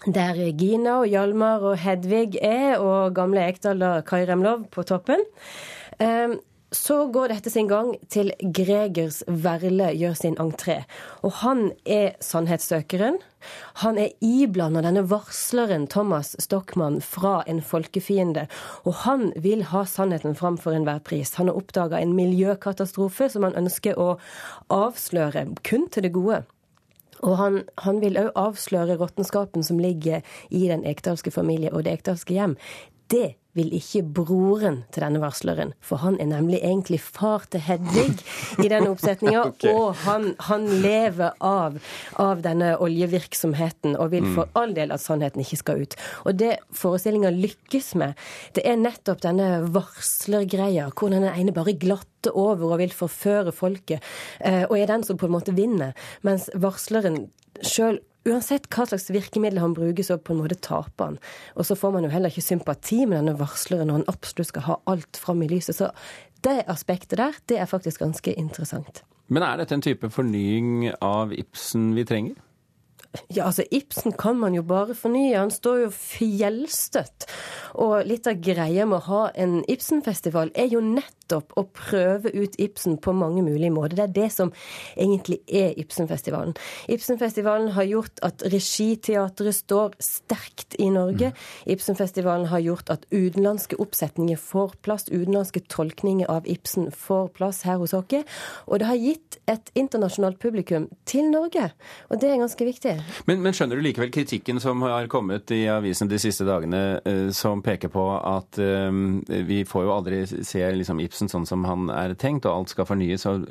Der 0.05 0.39
Gina 0.55 1.01
og 1.01 1.07
Hjalmar 1.07 1.59
og 1.59 1.77
Hedvig 1.77 2.37
er, 2.41 2.77
og 2.79 3.15
gamle 3.15 3.43
Ekdal 3.49 3.83
og 3.83 4.05
Kai 4.05 4.23
Remlov 4.23 4.69
på 4.71 4.83
toppen. 4.83 5.19
Um, 5.99 6.39
så 6.71 7.07
går 7.09 7.31
dette 7.31 7.49
sin 7.49 7.69
gang 7.69 7.95
til 8.13 8.29
Gregers 8.39 9.23
Verle 9.27 9.89
gjør 9.97 10.17
sin 10.17 10.37
entré. 10.41 10.83
Og 11.25 11.33
han 11.41 11.71
er 11.85 12.13
sannhetssøkeren. 12.23 13.17
Han 13.81 13.97
er 13.97 14.13
iblanda 14.25 14.83
denne 14.85 15.05
varsleren 15.09 15.87
Thomas 15.89 16.35
Stockmann 16.43 16.99
fra 17.01 17.39
en 17.49 17.63
folkefiende. 17.65 18.45
Og 18.85 19.01
han 19.05 19.31
vil 19.41 19.65
ha 19.71 19.85
sannheten 19.89 20.37
fram 20.37 20.59
for 20.61 20.77
enhver 20.77 21.01
pris. 21.01 21.33
Han 21.39 21.49
har 21.49 21.57
oppdaga 21.57 22.01
en 22.03 22.13
miljøkatastrofe 22.17 23.31
som 23.33 23.47
han 23.47 23.57
ønsker 23.57 23.97
å 23.97 24.13
avsløre, 24.69 25.47
kun 25.65 25.89
til 25.89 26.05
det 26.05 26.13
gode. 26.13 26.43
Og 27.25 27.35
han, 27.39 27.63
han 27.83 27.99
vil 28.03 28.19
òg 28.19 28.31
avsløre 28.39 28.99
råttenskapen 28.99 29.65
som 29.65 29.81
ligger 29.81 30.21
i 30.53 30.67
den 30.69 30.85
ekdalske 30.87 31.33
familie 31.33 31.73
og 31.73 31.83
det 31.87 31.97
ekdalske 31.97 32.37
hjem. 32.37 32.55
Det 33.11 33.33
vil 33.57 33.71
ikke 33.73 34.03
broren 34.15 34.83
til 34.93 35.03
denne 35.03 35.21
varsleren, 35.21 35.73
for 35.81 36.01
han 36.03 36.19
er 36.21 36.29
nemlig 36.29 36.59
egentlig 36.61 36.99
far 37.01 37.47
til 37.51 37.63
Hedvig 37.65 38.19
i 38.61 38.69
denne 38.69 38.89
oppsetninga, 38.93 39.45
okay. 39.49 39.73
og 39.73 39.97
han, 40.05 40.33
han 40.49 40.67
lever 40.83 41.33
av, 41.45 41.79
av, 42.21 42.43
denne 42.45 42.75
oljevirksomheten 42.77 43.97
og 43.97 44.13
vil 44.13 44.27
mm. 44.27 44.35
for 44.37 44.59
all 44.59 44.75
del 44.77 44.93
at 44.93 45.03
sannheten 45.03 45.43
ikke 45.43 45.61
skal 45.63 45.83
ut. 45.83 45.97
Og 46.29 46.37
det 46.39 46.55
forestillinga 46.77 47.33
lykkes 47.35 47.93
med, 47.99 48.19
det 48.57 48.65
er 48.69 48.79
nettopp 48.79 49.23
denne 49.25 49.49
varslergreia, 49.73 50.89
hvor 50.93 51.13
den 51.13 51.27
ene 51.29 51.55
bare 51.55 51.75
glatter 51.79 52.35
over 52.37 52.75
og 52.75 52.83
vil 52.83 52.93
forføre 52.93 53.53
folket, 53.55 54.05
eh, 54.45 54.65
og 54.67 54.77
er 54.77 54.91
den 54.91 55.05
som 55.07 55.17
på 55.17 55.29
en 55.29 55.35
måte 55.37 55.55
vinner, 55.57 55.97
mens 56.27 56.49
varsleren 56.59 57.27
sjøl 57.65 57.99
uansett 58.29 58.69
hva 58.73 58.85
slags 58.89 59.09
virkemiddel 59.13 59.61
han 59.61 59.75
bruker, 59.77 60.05
så 60.05 60.19
på 60.21 60.35
en 60.35 60.41
måte 60.43 60.59
taper 60.63 61.11
han. 61.11 61.19
Og 61.55 61.67
så 61.67 61.77
får 61.79 61.95
man 61.95 62.07
jo 62.07 62.13
heller 62.13 62.31
ikke 62.31 62.45
sympati 62.45 63.03
med 63.05 63.19
denne 63.19 63.37
varsleren 63.39 63.89
når 63.89 64.01
han 64.01 64.11
absolutt 64.13 64.51
skal 64.51 64.67
ha 64.67 64.79
alt 64.91 65.19
fram 65.19 65.43
i 65.45 65.49
lyset. 65.51 65.79
Så 65.79 65.91
det 66.45 66.61
aspektet 66.71 67.19
der, 67.19 67.39
det 67.51 67.59
er 67.59 67.69
faktisk 67.69 68.05
ganske 68.05 68.35
interessant. 68.37 69.03
Men 69.29 69.45
er 69.45 69.59
dette 69.59 69.75
en 69.77 69.85
type 69.85 70.09
fornying 70.13 70.89
av 71.05 71.33
Ibsen 71.35 71.91
vi 71.97 72.05
trenger? 72.07 72.37
Ja, 73.33 73.47
altså 73.49 73.63
Ibsen 73.73 74.13
kan 74.17 74.37
man 74.37 74.53
jo 74.53 74.61
bare 74.65 74.93
fornye. 74.97 75.37
Han 75.37 75.53
står 75.53 75.83
jo 75.83 75.93
fjellstøtt. 75.93 77.25
Og 77.81 78.05
litt 78.09 78.29
av 78.29 78.41
greia 78.41 78.85
med 78.85 78.99
å 79.01 79.07
ha 79.07 79.21
en 79.33 79.59
Ibsen-festival 79.69 80.53
er 80.53 80.69
jo 80.73 80.81
nettopp 80.85 81.18
å 81.37 81.65
prøve 81.75 82.33
ut 82.33 82.57
Ibsen 82.59 82.97
på 82.97 83.13
mange 83.13 83.43
mulige 83.45 83.73
måter. 83.73 83.97
Det 83.99 84.07
er 84.07 84.15
det 84.15 84.29
som 84.33 84.53
egentlig 84.95 85.41
er 85.45 85.75
Ibsen-festivalen. 85.79 86.55
Ibsen-festivalen 86.89 87.73
har 87.77 87.87
gjort 87.89 88.23
at 88.25 88.43
regiteatret 88.49 89.55
står 89.55 89.97
sterkt 90.03 90.77
i 90.79 90.89
Norge. 90.93 91.33
Ibsenfestivalen 91.65 91.99
Ibsen-festivalen 91.99 92.45
har 92.47 92.59
gjort 92.59 92.89
at 92.89 93.05
utenlandske 93.11 93.75
oppsetninger 93.75 94.37
får 94.39 94.75
plass. 94.81 95.09
Utenlandske 95.09 95.59
tolkninger 95.67 96.29
av 96.31 96.47
Ibsen 96.47 96.91
får 96.95 97.27
plass 97.35 97.63
her 97.67 97.75
hos 97.81 97.93
oss. 97.93 97.99
Og 98.65 98.79
det 98.79 98.87
har 98.87 98.95
gitt 98.95 99.35
et 99.51 99.71
internasjonalt 99.75 100.39
publikum 100.39 100.85
til 101.05 101.27
Norge. 101.27 101.71
Og 102.07 102.21
det 102.21 102.29
er 102.29 102.39
ganske 102.39 102.65
viktig. 102.65 102.93
Men, 103.27 103.41
men, 103.43 103.51
skjønner 103.53 103.75
du 103.75 103.83
likevel 103.83 104.11
kritikken 104.15 104.61
som 104.63 104.79
har 104.87 105.09
kommet 105.11 105.51
i 105.51 105.65
avisene 105.67 106.07
de 106.13 106.19
siste 106.21 106.47
dagene, 106.47 107.01
eh, 107.03 107.27
som 107.35 107.59
peker 107.65 107.91
på 107.91 108.05
at 108.15 108.61
um, 108.63 109.19
vi 109.27 109.65
får 109.67 109.83
jo 109.83 109.91
aldri 109.91 110.21
se 110.29 110.63
liksom, 110.63 111.01
Ibsen 111.03 111.18
sånn 111.27 111.47
som 111.49 111.65
han 111.67 111.89
er 111.91 112.13
tenkt, 112.15 112.45
og 112.47 112.53
alt 112.53 112.71
skal 112.71 112.87
fornyes, 112.87 113.25
og 113.27 113.43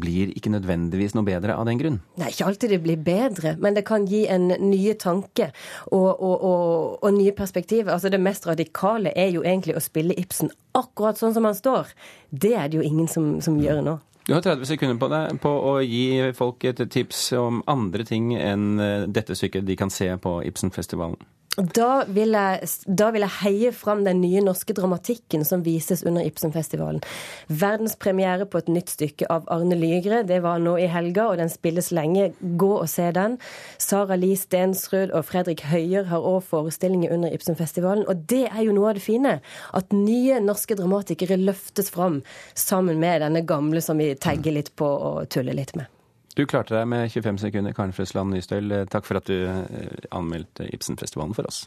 blir 0.00 0.32
ikke 0.32 0.54
nødvendigvis 0.54 1.12
noe 1.18 1.26
bedre 1.26 1.58
av 1.58 1.68
den 1.68 1.82
grunn? 1.82 2.00
Nei, 2.16 2.30
ikke 2.32 2.48
alltid 2.48 2.72
det 2.72 2.80
blir 2.86 3.04
bedre, 3.04 3.56
men 3.60 3.76
det 3.76 3.84
kan 3.84 4.08
gi 4.08 4.24
en 4.32 4.48
nye 4.48 4.96
tanke 4.96 5.50
og, 5.90 6.08
og, 6.08 6.34
og, 6.38 6.96
og 7.04 7.14
nye 7.18 7.34
perspektiver. 7.36 7.92
Altså 7.92 8.08
Det 8.08 8.22
mest 8.22 8.48
radikale 8.48 9.12
er 9.12 9.34
jo 9.34 9.44
egentlig 9.44 9.76
å 9.76 9.84
spille 9.84 10.16
Ibsen 10.16 10.52
akkurat 10.74 11.20
sånn 11.20 11.36
som 11.36 11.44
han 11.44 11.58
står. 11.58 11.92
Det 12.30 12.54
er 12.56 12.70
det 12.70 12.80
jo 12.80 12.86
ingen 12.86 13.10
som, 13.10 13.36
som 13.44 13.60
gjør 13.60 13.84
nå. 13.84 13.98
Du 14.24 14.32
har 14.32 14.40
30 14.40 14.64
sekunder 14.64 14.96
på 14.96 15.08
deg 15.12 15.36
på 15.42 15.50
å 15.52 15.72
gi 15.84 16.32
folk 16.32 16.64
et 16.64 16.80
tips 16.90 17.26
om 17.36 17.60
andre 17.68 18.06
ting 18.08 18.30
enn 18.38 18.80
eh, 18.80 19.04
dette 19.04 19.36
stykket 19.36 19.66
de 19.68 19.76
kan 19.76 19.92
se 19.92 20.08
på 20.16 20.38
Ibsenfestivalen. 20.48 21.18
Da 21.54 22.02
vil, 22.10 22.34
jeg, 22.34 22.68
da 22.98 23.12
vil, 23.14 23.22
jeg, 23.22 23.34
heie 23.44 23.70
fram 23.76 24.00
den 24.02 24.18
nye 24.24 24.40
norske 24.42 24.74
dramatikken 24.74 25.44
som 25.46 25.62
vises 25.62 26.02
under 26.02 26.26
Ibsenfestivalen. 26.26 26.98
Verdenspremiere 27.46 28.48
på 28.50 28.58
et 28.58 28.70
nytt 28.74 28.90
stykke 28.90 29.28
av 29.30 29.46
Arne 29.54 29.78
Lygre. 29.78 30.24
Det 30.26 30.40
var 30.42 30.58
nå 30.58 30.74
i 30.82 30.88
helga, 30.90 31.28
og 31.30 31.38
den 31.38 31.52
spilles 31.52 31.92
lenge. 31.94 32.32
Gå 32.40 32.72
og 32.80 32.90
se 32.90 33.06
den. 33.14 33.38
Sara 33.78 34.18
Li 34.18 34.32
Stensrud 34.38 35.14
og 35.14 35.28
Fredrik 35.30 35.62
Høyer 35.70 36.10
har 36.10 36.26
òg 36.26 36.42
forestillinger 36.50 37.14
under 37.14 37.30
Ibsenfestivalen. 37.36 38.06
Og 38.10 38.26
det 38.34 38.48
er 38.50 38.64
jo 38.66 38.74
noe 38.74 38.90
av 38.90 38.98
det 38.98 39.06
fine. 39.06 39.38
At 39.78 39.94
nye 39.94 40.42
norske 40.42 40.74
dramatikere 40.74 41.38
løftes 41.38 41.94
fram 41.94 42.24
sammen 42.58 42.98
med 42.98 43.22
denne 43.22 43.46
gamle 43.46 43.84
som 43.84 44.02
vi 44.02 44.10
tagger 44.18 44.58
litt 44.58 44.74
på 44.74 44.90
og 44.90 45.28
tuller 45.30 45.54
litt 45.54 45.76
med. 45.78 45.93
Du 46.34 46.46
klarte 46.50 46.74
deg 46.74 46.88
med 46.90 47.12
25 47.12 47.38
sekunder, 47.44 47.74
Karen 47.76 47.94
Frøsland 47.94 48.34
Nystøl. 48.34 48.72
Takk 48.90 49.06
for 49.06 49.20
at 49.20 49.30
du 49.30 49.36
eh, 49.46 50.08
anmeldte 50.10 50.66
Ibsenfestivalen 50.74 51.34
for 51.36 51.46
oss. 51.46 51.64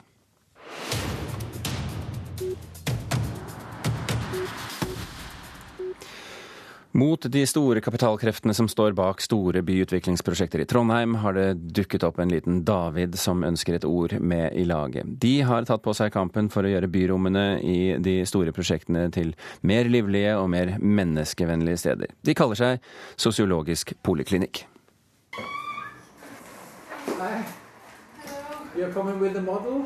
Mot 6.97 7.21
de 7.29 7.43
store 7.45 7.81
kapitalkreftene 7.81 8.55
som 8.57 8.65
står 8.65 8.95
bak 8.97 9.19
store 9.21 9.61
byutviklingsprosjekter 9.61 10.63
i 10.63 10.65
Trondheim, 10.65 11.13
har 11.21 11.35
det 11.37 11.59
dukket 11.77 12.01
opp 12.07 12.17
en 12.17 12.31
liten 12.33 12.63
David 12.65 13.13
som 13.21 13.43
ønsker 13.45 13.77
et 13.77 13.85
ord 13.85 14.15
med 14.17 14.55
i 14.57 14.63
laget. 14.65 15.11
De 15.21 15.35
har 15.45 15.67
tatt 15.69 15.83
på 15.85 15.93
seg 15.93 16.09
kampen 16.15 16.49
for 16.49 16.65
å 16.65 16.71
gjøre 16.71 16.89
byrommene 16.89 17.43
i 17.61 17.77
de 18.01 18.15
store 18.25 18.49
prosjektene 18.55 19.11
til 19.13 19.35
mer 19.61 19.85
livlige 19.93 20.33
og 20.39 20.49
mer 20.55 20.73
menneskevennlige 20.81 21.83
steder. 21.83 22.17
De 22.25 22.33
kaller 22.33 22.57
seg 22.63 22.89
Sosiologisk 23.13 23.93
poliklinikk. 24.01 24.65
Hei. 27.21 27.56
Model? 28.77 29.85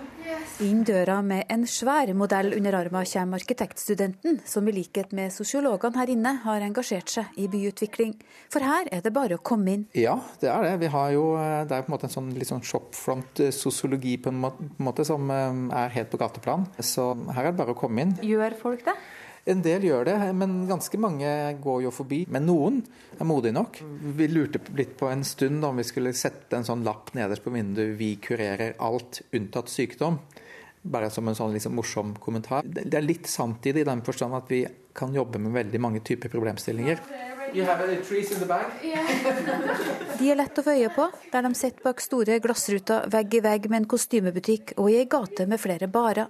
Inn 0.60 0.82
døra 0.84 1.22
med 1.24 1.48
en 1.50 1.64
svær 1.70 2.10
modell 2.18 2.52
under 2.58 2.76
armen 2.76 3.08
kommer 3.08 3.40
arkitektstudenten, 3.40 4.42
som 4.46 4.68
i 4.68 4.74
likhet 4.76 5.14
med 5.16 5.32
sosiologene 5.32 6.02
her 6.02 6.12
inne 6.12 6.34
har 6.44 6.66
engasjert 6.66 7.14
seg 7.14 7.40
i 7.40 7.48
byutvikling. 7.52 8.18
For 8.52 8.60
her 8.68 8.90
er 8.92 9.02
det 9.06 9.14
bare 9.16 9.40
å 9.40 9.44
komme 9.44 9.78
inn. 9.78 9.88
Ja, 9.96 10.18
det 10.42 10.52
er 10.52 10.68
det. 10.68 10.76
Vi 10.84 10.92
har 10.92 11.16
jo, 11.16 11.24
eh, 11.40 11.64
det 11.70 11.78
er 11.78 11.88
på 11.88 11.94
en 11.94 11.96
måte 11.96 12.10
en 12.10 12.16
sånn, 12.18 12.34
litt 12.36 12.52
sånn 12.52 12.66
shopfront-sosiologi 12.68 14.18
på 14.22 14.34
en 14.34 14.44
måte, 14.78 15.08
som 15.08 15.32
eh, 15.32 15.64
er 15.86 15.96
helt 15.96 16.12
på 16.12 16.20
gateplan. 16.20 16.68
Så 16.80 17.14
her 17.32 17.46
er 17.46 17.52
det 17.52 17.60
bare 17.64 17.72
å 17.72 17.80
komme 17.80 18.04
inn. 18.04 18.18
Gjør 18.20 18.60
folk 18.60 18.84
det? 18.86 19.00
En 19.50 19.62
del 19.66 19.88
gjør 19.88 20.06
det, 20.06 20.16
men 20.38 20.68
ganske 20.70 20.98
mange 21.02 21.30
går 21.64 21.80
jo 21.88 21.92
forbi. 21.94 22.22
Men 22.30 22.46
noen 22.46 22.82
er 23.18 23.26
modige 23.26 23.56
nok. 23.58 23.80
Vi 24.18 24.28
lurte 24.30 24.62
litt 24.78 24.94
på 25.00 25.10
en 25.10 25.24
stund 25.26 25.66
om 25.66 25.82
vi 25.82 25.88
skulle 25.88 26.14
sette 26.18 26.60
en 26.60 26.68
sånn 26.68 26.86
lapp 26.86 27.14
nederst 27.18 27.44
på 27.44 27.54
vinduet 27.54 27.98
'Vi 27.98 28.16
kurerer 28.22 28.76
alt 28.78 29.22
unntatt 29.34 29.70
sykdom'. 29.70 30.20
Bare 30.84 31.10
som 31.10 31.28
en 31.28 31.36
sånn 31.36 31.54
liksom 31.54 31.76
morsom 31.76 32.16
kommentar. 32.16 32.64
Det 32.66 32.94
er 32.94 33.06
litt 33.06 33.28
sant 33.28 33.66
i 33.66 33.72
det 33.72 33.82
i 33.82 33.90
den 33.90 34.02
forstand 34.02 34.34
at 34.34 34.50
vi 34.50 34.66
kan 34.94 35.14
jobbe 35.14 35.40
med 35.40 35.54
veldig 35.54 35.80
mange 35.80 36.00
typer 36.00 36.30
problemstillinger. 36.30 37.00
De 40.18 40.30
er 40.30 40.36
lett 40.36 40.58
å 40.58 40.64
få 40.64 40.72
øye 40.72 40.90
på, 40.96 41.08
der 41.32 41.42
de 41.42 41.54
sitter 41.56 41.84
bak 41.84 42.02
store 42.02 42.40
glassruter 42.40 43.10
vegg 43.12 43.34
i 43.36 43.42
vegg 43.44 43.70
med 43.70 43.82
en 43.82 43.90
kostymebutikk 43.94 44.74
og 44.78 44.92
i 44.92 45.02
ei 45.02 45.06
gate 45.06 45.48
med 45.48 45.60
flere 45.60 45.88
barer. 45.92 46.28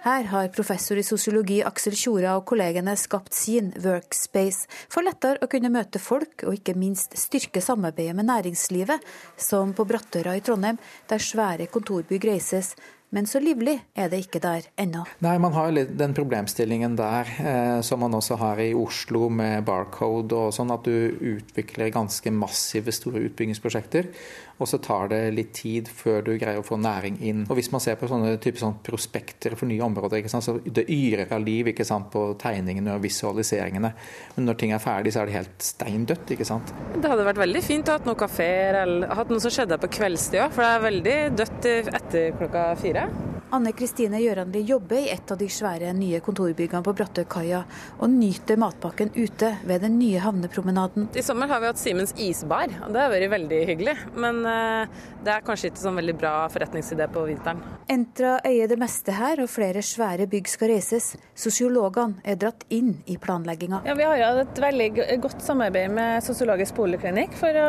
Her 0.00 0.24
har 0.24 0.46
professor 0.48 0.96
i 0.96 1.02
sosiologi 1.04 1.58
Aksel 1.60 1.92
Tjora 1.92 2.38
og 2.38 2.46
kollegene 2.48 2.94
skapt 2.96 3.34
sin 3.36 3.66
workspace, 3.84 4.64
for 4.88 5.04
lettere 5.04 5.44
å 5.44 5.48
kunne 5.52 5.68
møte 5.74 6.00
folk 6.00 6.46
og 6.46 6.56
ikke 6.56 6.72
minst 6.72 7.18
styrke 7.20 7.60
samarbeidet 7.60 8.14
med 8.16 8.30
næringslivet, 8.30 9.04
som 9.36 9.74
på 9.76 9.84
Brattøra 9.84 10.38
i 10.38 10.40
Trondheim, 10.46 10.80
der 11.10 11.20
svære 11.20 11.68
kontorbygg 11.68 12.24
reises 12.30 12.72
men 13.10 13.26
så 13.26 13.40
livlig 13.42 13.74
er 13.98 14.10
det 14.10 14.20
ikke 14.22 14.38
der 14.42 14.66
ennå. 14.78 15.02
Nei, 15.24 15.34
Man 15.42 15.54
har 15.56 15.70
jo 15.70 15.82
den 15.98 16.12
problemstillingen 16.14 16.94
der 16.98 17.32
eh, 17.42 17.80
som 17.82 18.04
man 18.04 18.14
også 18.14 18.38
har 18.38 18.60
i 18.62 18.70
Oslo 18.70 19.26
med 19.34 19.64
Barcode 19.66 20.36
og 20.38 20.54
sånn, 20.54 20.70
at 20.70 20.86
du 20.86 21.18
utvikler 21.32 21.90
ganske 21.94 22.30
massive 22.30 22.94
store 22.94 23.24
utbyggingsprosjekter. 23.26 24.12
Og 24.60 24.68
så 24.68 24.80
tar 24.82 25.08
det 25.12 25.20
litt 25.34 25.54
tid 25.56 25.88
før 25.88 26.20
du 26.26 26.34
greier 26.36 26.60
å 26.60 26.66
få 26.66 26.76
næring 26.80 27.16
inn. 27.24 27.46
Og 27.48 27.56
Hvis 27.56 27.70
man 27.72 27.80
ser 27.80 27.96
på 27.96 28.08
sånne 28.10 28.36
type 28.42 28.60
sånn 28.60 28.76
prospekter 28.84 29.56
for 29.56 29.70
nye 29.70 29.82
områder, 29.84 30.28
så 30.28 30.58
det 30.64 30.86
yrer 30.92 31.32
av 31.32 31.44
liv 31.44 31.72
sant, 31.86 32.10
på 32.12 32.26
tegningene 32.40 32.94
og 32.94 33.04
visualiseringene. 33.04 33.92
Men 34.36 34.48
når 34.48 34.60
ting 34.60 34.74
er 34.76 34.82
ferdig, 34.84 35.14
så 35.14 35.22
er 35.22 35.30
det 35.30 35.38
helt 35.38 35.64
steindødt. 35.64 36.34
ikke 36.36 36.48
sant? 36.48 36.74
Det 36.94 37.08
hadde 37.08 37.26
vært 37.26 37.40
veldig 37.40 37.64
fint 37.64 37.88
å 37.88 37.96
ha 37.96 38.04
noen 38.04 38.20
kafeer 38.20 38.82
eller 38.84 39.16
hatt 39.16 39.32
noe 39.32 39.40
som 39.42 39.54
skjedde 39.54 39.80
på 39.80 39.92
kveldstida, 40.00 40.50
for 40.52 40.64
det 40.66 40.70
er 40.70 40.86
veldig 40.88 41.18
dødt 41.40 41.70
etter 41.96 42.38
klokka 42.38 42.70
fire. 42.80 43.08
Anne 43.50 43.72
Kristine 43.74 44.20
Gjøranli 44.22 44.60
jobber 44.62 45.00
i 45.00 45.08
et 45.10 45.30
av 45.32 45.38
de 45.40 45.48
svære 45.50 45.90
nye 45.96 46.20
kontorbyggene 46.22 46.84
på 46.86 46.92
Brattørkaia, 46.94 47.64
og 47.98 48.12
nyter 48.12 48.60
matpakken 48.62 49.10
ute 49.16 49.48
ved 49.66 49.82
den 49.82 49.96
nye 49.98 50.20
havnepromenaden. 50.22 51.08
I 51.18 51.24
sommer 51.26 51.50
har 51.50 51.58
vi 51.62 51.66
hatt 51.66 51.80
Simens 51.80 52.14
isbar, 52.14 52.70
og 52.86 52.94
det 52.94 53.02
har 53.02 53.10
vært 53.10 53.32
veldig 53.32 53.58
hyggelig. 53.72 53.94
Men 54.22 54.38
eh, 54.46 55.00
det 55.26 55.32
er 55.34 55.42
kanskje 55.46 55.72
ikke 55.72 55.82
sånn 55.82 55.98
veldig 55.98 56.14
bra 56.20 56.34
forretningsidé 56.52 57.08
på 57.10 57.24
vinteren. 57.26 57.64
Entra 57.90 58.36
eier 58.46 58.70
det 58.70 58.78
meste 58.78 59.16
her, 59.18 59.42
og 59.42 59.50
flere 59.50 59.82
svære 59.82 60.28
bygg 60.30 60.52
skal 60.52 60.70
reises. 60.70 61.10
Sosiologene 61.34 62.22
er 62.22 62.38
dratt 62.38 62.62
inn 62.70 63.00
i 63.10 63.18
planlegginga. 63.18 63.82
Ja, 63.88 63.98
vi 63.98 64.06
har 64.06 64.22
hatt 64.22 64.44
et 64.44 64.62
veldig 64.62 65.18
godt 65.26 65.42
samarbeid 65.42 65.90
med 65.98 66.22
Sosiologisk 66.22 66.78
poliklinikk 66.78 67.34
for 67.40 67.58
å 67.58 67.68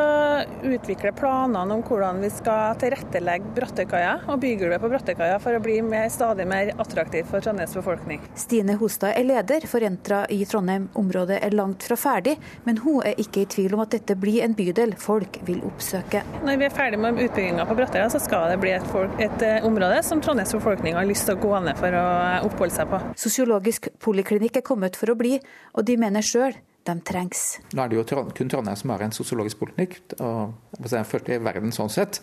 utvikle 0.69 1.15
planene 1.17 1.73
om 1.73 1.81
hvordan 1.89 2.21
vi 2.21 2.29
skal 2.37 2.77
tilrettelegge 2.85 3.55
Brattørkaia 3.57 4.13
og 4.29 4.45
bygulvet 4.45 4.85
på 4.85 4.93
Brattørkaia 4.93 5.41
for 5.41 5.57
å 5.57 5.63
bli 5.63 5.70
bli 5.71 5.81
mer, 5.81 6.09
stadig 6.09 6.47
mer 6.47 6.73
attraktiv 6.77 7.23
for 7.23 7.39
Trondheims 7.39 7.73
befolkning. 7.73 8.21
Stine 8.35 8.75
Hostad 8.75 9.13
er 9.15 9.23
leder 9.23 9.67
for 9.67 9.83
Entra 9.83 10.25
i 10.29 10.45
Trondheim. 10.45 10.89
Området 10.93 11.39
er 11.43 11.55
langt 11.55 11.83
fra 11.87 11.95
ferdig, 11.95 12.35
men 12.63 12.81
hun 12.83 12.99
er 13.07 13.19
ikke 13.21 13.45
i 13.45 13.49
tvil 13.55 13.75
om 13.77 13.83
at 13.85 13.93
dette 13.95 14.17
blir 14.19 14.43
en 14.43 14.55
bydel 14.57 14.95
folk 14.99 15.39
vil 15.47 15.61
oppsøke. 15.67 16.23
Når 16.43 16.59
vi 16.59 16.67
er 16.67 16.75
ferdig 16.75 16.99
med 16.99 17.21
utbygginga 17.23 17.67
på 17.69 17.77
Brattøya, 17.79 18.09
så 18.11 18.19
skal 18.19 18.49
det 18.51 18.59
bli 18.63 18.73
et, 18.75 18.87
folk, 18.91 19.15
et, 19.23 19.45
eh, 19.47 19.63
område 19.67 20.01
som 20.03 20.23
Trondheims 20.23 20.55
befolkning 20.57 20.97
har 20.99 21.07
lyst 21.07 21.29
til 21.29 21.37
å 21.37 21.43
gå 21.45 21.53
ned 21.63 21.79
for 21.79 21.95
å 22.01 22.05
oppholde 22.49 22.75
seg 22.75 22.91
på. 22.91 22.99
Sosiologisk 23.23 23.87
poliklinikk 24.03 24.59
er 24.59 24.67
kommet 24.67 24.99
for 24.99 25.13
å 25.13 25.17
bli, 25.17 25.37
og 25.77 25.87
de 25.87 25.97
mener 26.01 26.25
sjøl 26.25 26.57
de 26.87 26.95
trengs. 27.05 27.59
Nå 27.75 27.83
er 27.83 27.91
det 27.91 27.99
jo 27.99 28.23
kun 28.35 28.49
Trondheim 28.51 28.77
som 28.79 28.93
har 28.93 29.03
en 29.05 29.13
sosiologisk 29.15 29.59
politikk, 29.61 29.99
og 30.19 30.87
jeg 30.89 31.09
følte 31.09 31.35
i 31.35 31.43
verden 31.43 31.73
sånn 31.75 31.91
sett. 31.93 32.21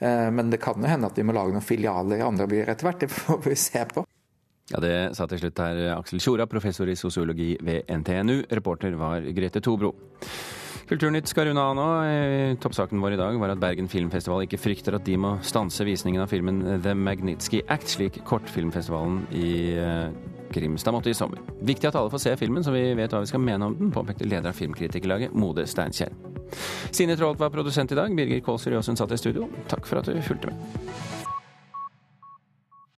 Eh, 0.00 0.30
men 0.32 0.52
det 0.52 0.60
kan 0.62 0.80
jo 0.80 0.88
hende 0.88 1.10
at 1.10 1.18
vi 1.18 1.26
må 1.26 1.34
lage 1.36 1.52
noen 1.54 1.64
filialer 1.64 2.20
i 2.20 2.24
andre 2.24 2.48
byer 2.50 2.72
etter 2.72 2.88
hvert. 2.88 3.02
Det 3.04 3.12
får 3.12 3.42
vi 3.44 3.58
se 3.58 3.84
på. 3.92 4.06
Ja, 4.70 4.80
Det 4.80 4.94
sa 5.18 5.26
til 5.26 5.42
slutt 5.42 5.60
her 5.60 5.82
Aksel 5.96 6.22
Tjora, 6.22 6.46
professor 6.46 6.88
i 6.88 6.96
sosiologi 6.96 7.56
ved 7.66 7.90
NTNU. 7.90 8.44
Reporter 8.54 8.96
var 8.98 9.26
Grete 9.36 9.60
Tobro. 9.64 9.92
Kulturnytt 10.90 11.28
skal 11.30 11.46
runde 11.46 11.62
av 11.62 11.76
nå. 11.78 11.88
Eh, 12.08 12.56
toppsaken 12.58 13.02
vår 13.02 13.14
i 13.14 13.20
dag 13.20 13.36
var 13.38 13.52
at 13.52 13.60
Bergen 13.62 13.90
Filmfestival 13.90 14.46
ikke 14.46 14.58
frykter 14.58 14.96
at 14.96 15.04
de 15.06 15.18
må 15.20 15.36
stanse 15.46 15.86
visningen 15.86 16.22
av 16.24 16.32
filmen 16.32 16.64
The 16.82 16.96
Magnitsky 16.98 17.60
Act, 17.70 17.92
slik 17.92 18.22
kortfilmfestivalen 18.26 19.20
i 19.38 19.50
eh, 20.50 20.58
Grimstad 20.58 20.92
måtte 20.92 21.10
i 21.10 21.14
sommer. 21.14 21.40
Viktig 21.60 21.88
at 21.88 21.98
alle 21.98 22.10
får 22.10 22.24
se 22.24 22.36
filmen, 22.40 22.64
så 22.64 22.74
vi 22.74 22.82
vet 22.98 23.12
hva 23.14 23.22
vi 23.22 23.30
skal 23.30 23.44
mene 23.44 23.70
om 23.70 23.78
den, 23.78 23.92
påpekte 23.94 24.28
leder 24.28 24.50
av 24.50 24.58
Filmkritikerlaget, 24.58 25.34
Mode 25.34 25.66
Steinkjer. 25.70 26.12
Sine 26.90 27.16
Trålt 27.16 27.38
var 27.38 27.50
produsent 27.54 27.92
i 27.92 27.98
dag. 27.98 28.16
Birger 28.16 28.40
Kålsrud 28.40 28.74
Jåsund 28.74 28.98
satt 28.98 29.12
i 29.14 29.20
studio. 29.20 29.48
Takk 29.70 29.86
for 29.86 30.02
at 30.02 30.10
du 30.10 30.18
fulgte 30.26 30.50
med. 30.50 31.19